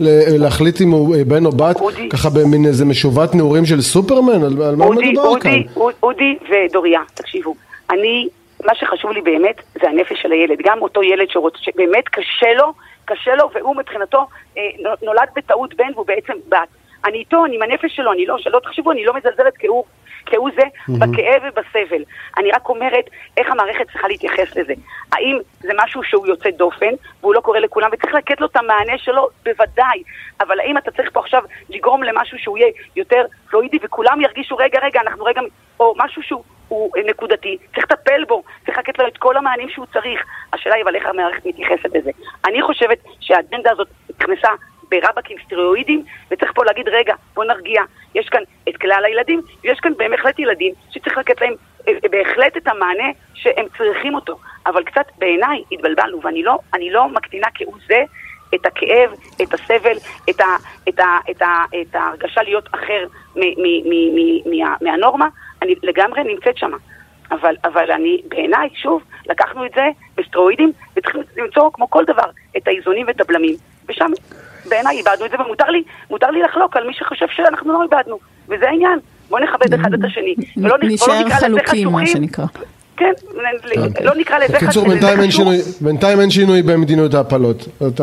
להחליט 0.00 0.80
אם 0.80 0.90
הוא 0.90 1.16
בן 1.26 1.46
או 1.46 1.52
בת. 1.52 1.76
ככה 2.10 2.30
במין 2.30 2.66
איזה 2.66 2.84
משובת 2.84 3.34
נעורים 3.34 3.66
של 3.66 3.80
סופרמן, 3.80 4.42
על 4.44 4.76
מה 4.76 4.86
מדובר 4.90 5.00
כאן? 5.40 5.50
אודי, 5.52 5.66
אוד- 5.76 5.94
אודי 6.02 6.34
ודוריה, 6.70 7.00
תקשיבו, 7.14 7.54
אני, 7.90 8.28
מה 8.64 8.74
שחשוב 8.74 9.10
לי 9.10 9.20
באמת 9.20 9.62
זה 9.82 9.88
הנפש 9.88 10.22
של 10.22 10.32
הילד, 10.32 10.58
גם 10.64 10.82
אותו 10.82 11.02
ילד 11.02 11.30
שרוצה, 11.30 11.58
שבאמת 11.58 12.08
קשה 12.08 12.52
לו, 12.56 12.72
קשה 13.04 13.34
לו, 13.34 13.50
והוא 13.54 13.76
מבחינתו 13.76 14.26
אה, 14.58 14.62
נו- 14.78 14.90
נולד 15.02 15.28
בטעות 15.36 15.74
בן 15.74 15.92
והוא 15.94 16.06
בעצם 16.06 16.32
בת. 16.48 16.68
אני 17.04 17.18
איתו, 17.18 17.44
אני 17.44 17.56
עם 17.56 17.62
הנפש 17.62 17.96
שלו, 17.96 18.12
אני 18.12 18.26
לא, 18.26 18.38
שלא 18.38 18.58
תחשבו, 18.58 18.92
אני 18.92 19.04
לא 19.04 19.14
מזלזלת 19.14 19.54
כהוא, 19.58 19.84
כהוא 20.26 20.50
זה 20.56 20.62
בכאב 20.88 21.42
ובסבל. 21.42 22.02
אני 22.38 22.50
רק 22.50 22.68
אומרת 22.68 23.04
איך 23.36 23.50
המערכת 23.50 23.86
צריכה 23.92 24.08
להתייחס 24.08 24.56
לזה. 24.56 24.74
האם 25.12 25.38
זה 25.60 25.72
משהו 25.76 26.02
שהוא 26.02 26.26
יוצא 26.26 26.50
דופן, 26.50 26.90
והוא 27.20 27.34
לא 27.34 27.40
קורה 27.40 27.60
לכולם, 27.60 27.88
וצריך 27.92 28.14
לתת 28.14 28.40
לו 28.40 28.46
את 28.46 28.56
המענה 28.56 28.98
שלו, 28.98 29.28
בוודאי. 29.44 30.02
אבל 30.40 30.60
האם 30.60 30.78
אתה 30.78 30.90
צריך 30.90 31.10
פה 31.12 31.20
עכשיו 31.20 31.42
לגרום 31.70 32.02
למשהו 32.02 32.38
שהוא 32.38 32.58
יהיה 32.58 32.72
יותר 32.96 33.24
פלואידי, 33.50 33.78
וכולם 33.82 34.20
ירגישו, 34.20 34.56
רגע, 34.56 34.78
רגע, 34.82 35.00
אנחנו 35.00 35.24
רגע, 35.24 35.40
או 35.80 35.94
משהו 35.96 36.22
שהוא 36.22 36.44
הוא 36.72 36.90
נקודתי, 37.06 37.58
צריך 37.74 37.86
לטפל 37.92 38.24
בו, 38.28 38.42
צריך 38.66 38.78
לתת 38.78 38.98
לו 38.98 39.06
את 39.06 39.16
כל 39.16 39.36
המענים 39.36 39.68
שהוא 39.68 39.86
צריך. 39.92 40.20
השאלה 40.52 40.74
היא 40.74 40.84
אבל 40.84 40.96
איך 40.96 41.06
המערכת 41.06 41.46
מתייחסת 41.46 41.94
לזה. 41.94 42.10
אני 42.46 42.62
חושבת 42.62 42.98
שהאג'נדה 43.20 43.70
הזאת 43.70 43.88
נכנסה 44.20 44.48
ברבקים 44.92 45.36
סטריאואידים, 45.46 46.04
וצריך 46.30 46.52
פה 46.54 46.64
להגיד, 46.64 46.88
רגע, 46.88 47.14
בוא 47.34 47.44
נרגיע, 47.44 47.82
יש 48.14 48.28
כאן 48.28 48.42
את 48.68 48.76
כלל 48.76 49.04
הילדים, 49.04 49.40
ויש 49.64 49.80
כאן 49.80 49.92
בהחלט 49.96 50.38
ילדים 50.38 50.74
שצריך 50.90 51.18
לתת 51.18 51.40
להם 51.40 51.54
אה, 51.88 51.92
בהחלט 52.10 52.56
את 52.56 52.68
המענה 52.68 53.10
שהם 53.34 53.66
צריכים 53.78 54.14
אותו. 54.14 54.38
אבל 54.66 54.84
קצת 54.84 55.06
בעיניי 55.18 55.62
התבלבלנו, 55.72 56.22
ואני 56.22 56.42
לא, 56.42 56.58
לא 56.90 57.08
מקטינה 57.08 57.46
כהוא 57.54 57.74
זה 57.88 58.02
את 58.54 58.66
הכאב, 58.66 59.10
את 59.42 59.54
הסבל, 59.54 59.96
את, 60.30 60.40
ה, 60.40 60.56
את, 60.88 61.00
ה, 61.00 61.18
את, 61.30 61.42
ה, 61.42 61.64
את 61.80 61.94
ההרגשה 61.94 62.42
להיות 62.42 62.68
אחר 62.74 63.06
מ, 63.36 63.40
מ, 63.40 63.64
מ, 63.84 64.16
מ, 64.16 64.60
מה, 64.60 64.76
מהנורמה, 64.80 65.28
אני 65.62 65.74
לגמרי 65.82 66.24
נמצאת 66.24 66.58
שמה. 66.58 66.76
אבל, 67.30 67.56
אבל 67.64 67.90
אני, 67.90 68.22
בעיניי, 68.28 68.68
שוב, 68.74 69.02
לקחנו 69.26 69.66
את 69.66 69.70
זה 69.74 69.88
בסטרואידים, 70.16 70.72
וצריכים 70.96 71.22
למצוא, 71.36 71.70
כמו 71.72 71.90
כל 71.90 72.04
דבר, 72.04 72.30
את 72.56 72.68
האיזונים 72.68 73.06
ואת 73.06 73.20
הבלמים. 73.20 73.54
ושם, 73.88 74.10
בעיניי, 74.68 74.96
איבדנו 74.96 75.26
את 75.26 75.30
זה, 75.30 75.36
ומותר 75.46 75.70
לי, 75.70 75.82
מותר 76.10 76.30
לי 76.30 76.42
לחלוק 76.42 76.76
על 76.76 76.86
מי 76.86 76.94
שחושב 76.94 77.26
שאנחנו 77.30 77.72
לא 77.72 77.82
איבדנו. 77.82 78.18
וזה 78.48 78.68
העניין. 78.68 78.98
בואו 79.30 79.42
נכבד 79.44 79.74
אחד 79.74 79.94
את 79.94 80.00
השני. 80.04 80.34
ולא 80.56 80.68
לא 80.68 80.76
נקרא 80.82 81.20
לזה 81.20 81.48
מה 81.48 81.62
חשוכים. 81.66 82.06
שנקרא. 82.06 82.44
כן, 82.96 83.12
לא 84.04 84.14
נקרא 84.16 84.38
לזה 84.38 84.52
בקיצור, 84.56 84.68
חשוך. 84.70 84.84
בינתיים 85.80 86.20
אין. 86.20 86.30
שינוי- 86.30 86.62
במדיניות 86.62 87.14
ההפלות, 87.14 87.56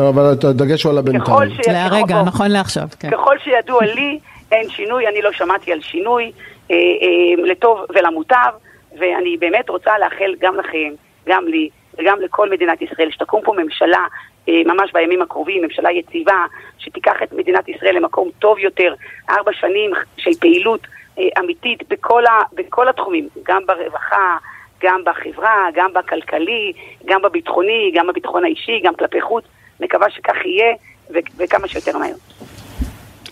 אבל 0.08 0.26
הדגש 0.50 0.82
הוא 0.82 0.92
על 0.92 0.98
הבינתיים. 0.98 1.36
להרגע, 1.66 2.22
נכון 2.22 2.50
לעכשיו, 2.50 2.88
כן. 3.00 3.10
ככל 3.10 3.36
שידוע 3.44 3.84
לי, 3.84 4.18
אין 4.52 4.68
שינוי, 4.70 5.08
אני 5.08 5.22
לא 5.22 5.32
שמעתי 5.32 5.72
על 5.72 5.80
שינוי, 5.80 6.32
אה, 6.70 6.76
אה, 6.76 7.44
לטוב 7.50 7.78
ולמוטב, 7.94 8.50
ואני 8.98 9.36
באמת 9.40 9.68
רוצה 9.68 9.90
לאחל 9.98 10.34
גם 10.40 10.54
לכם, 10.56 10.88
גם 11.28 11.44
לי, 11.46 11.68
וגם 11.98 12.18
לכל 12.24 12.50
מדינת 12.50 12.82
ישראל, 12.82 13.08
שתקום 13.10 13.40
פה 13.44 13.54
ממשלה 13.62 14.04
ממש 14.48 14.92
בימים 14.92 15.22
הקרובים, 15.22 15.62
ממשלה 15.62 15.90
יציבה, 15.92 16.46
שתיקח 16.78 17.22
את 17.22 17.32
מדינת 17.32 17.68
ישראל 17.68 17.96
למקום 17.96 18.30
טוב 18.38 18.58
יותר, 18.58 18.94
ארבע 19.30 19.52
שנים 19.52 19.90
של 20.16 20.30
פעילות 20.40 20.86
אה, 21.18 21.24
אמיתית 21.38 21.88
בכל, 21.88 22.26
ה, 22.26 22.30
בכל 22.52 22.88
התחומים, 22.88 23.28
גם 23.42 23.62
ברווחה, 23.66 24.36
גם 24.82 25.00
בחברה, 25.06 25.66
גם 25.74 25.92
בכלכלי, 25.92 26.72
גם 27.06 27.22
בביטחוני, 27.22 27.92
גם 27.94 28.06
בביטחון 28.06 28.44
האישי, 28.44 28.80
גם 28.84 28.94
כלפי 28.94 29.20
חוץ. 29.20 29.44
מקווה 29.80 30.10
שכך 30.10 30.36
יהיה, 30.44 30.74
ו- 31.10 31.18
וכמה 31.36 31.68
שיותר 31.68 31.98
מהר. 31.98 32.14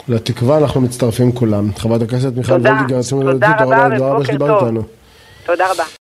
לתקווה 0.08 0.58
אנחנו 0.58 0.80
מצטרפים 0.80 1.32
כולם. 1.32 1.64
חברת 1.78 2.02
הכנסת 2.02 2.36
מיכל 2.36 2.52
וולדיגר, 2.52 2.96
רבה 2.96 3.10
העולם, 3.10 3.38
תודה 3.38 3.54
רבה 3.54 4.16
ובוקר 4.16 4.38
טוב. 4.38 4.88
תודה 5.46 5.72
רבה. 5.72 5.98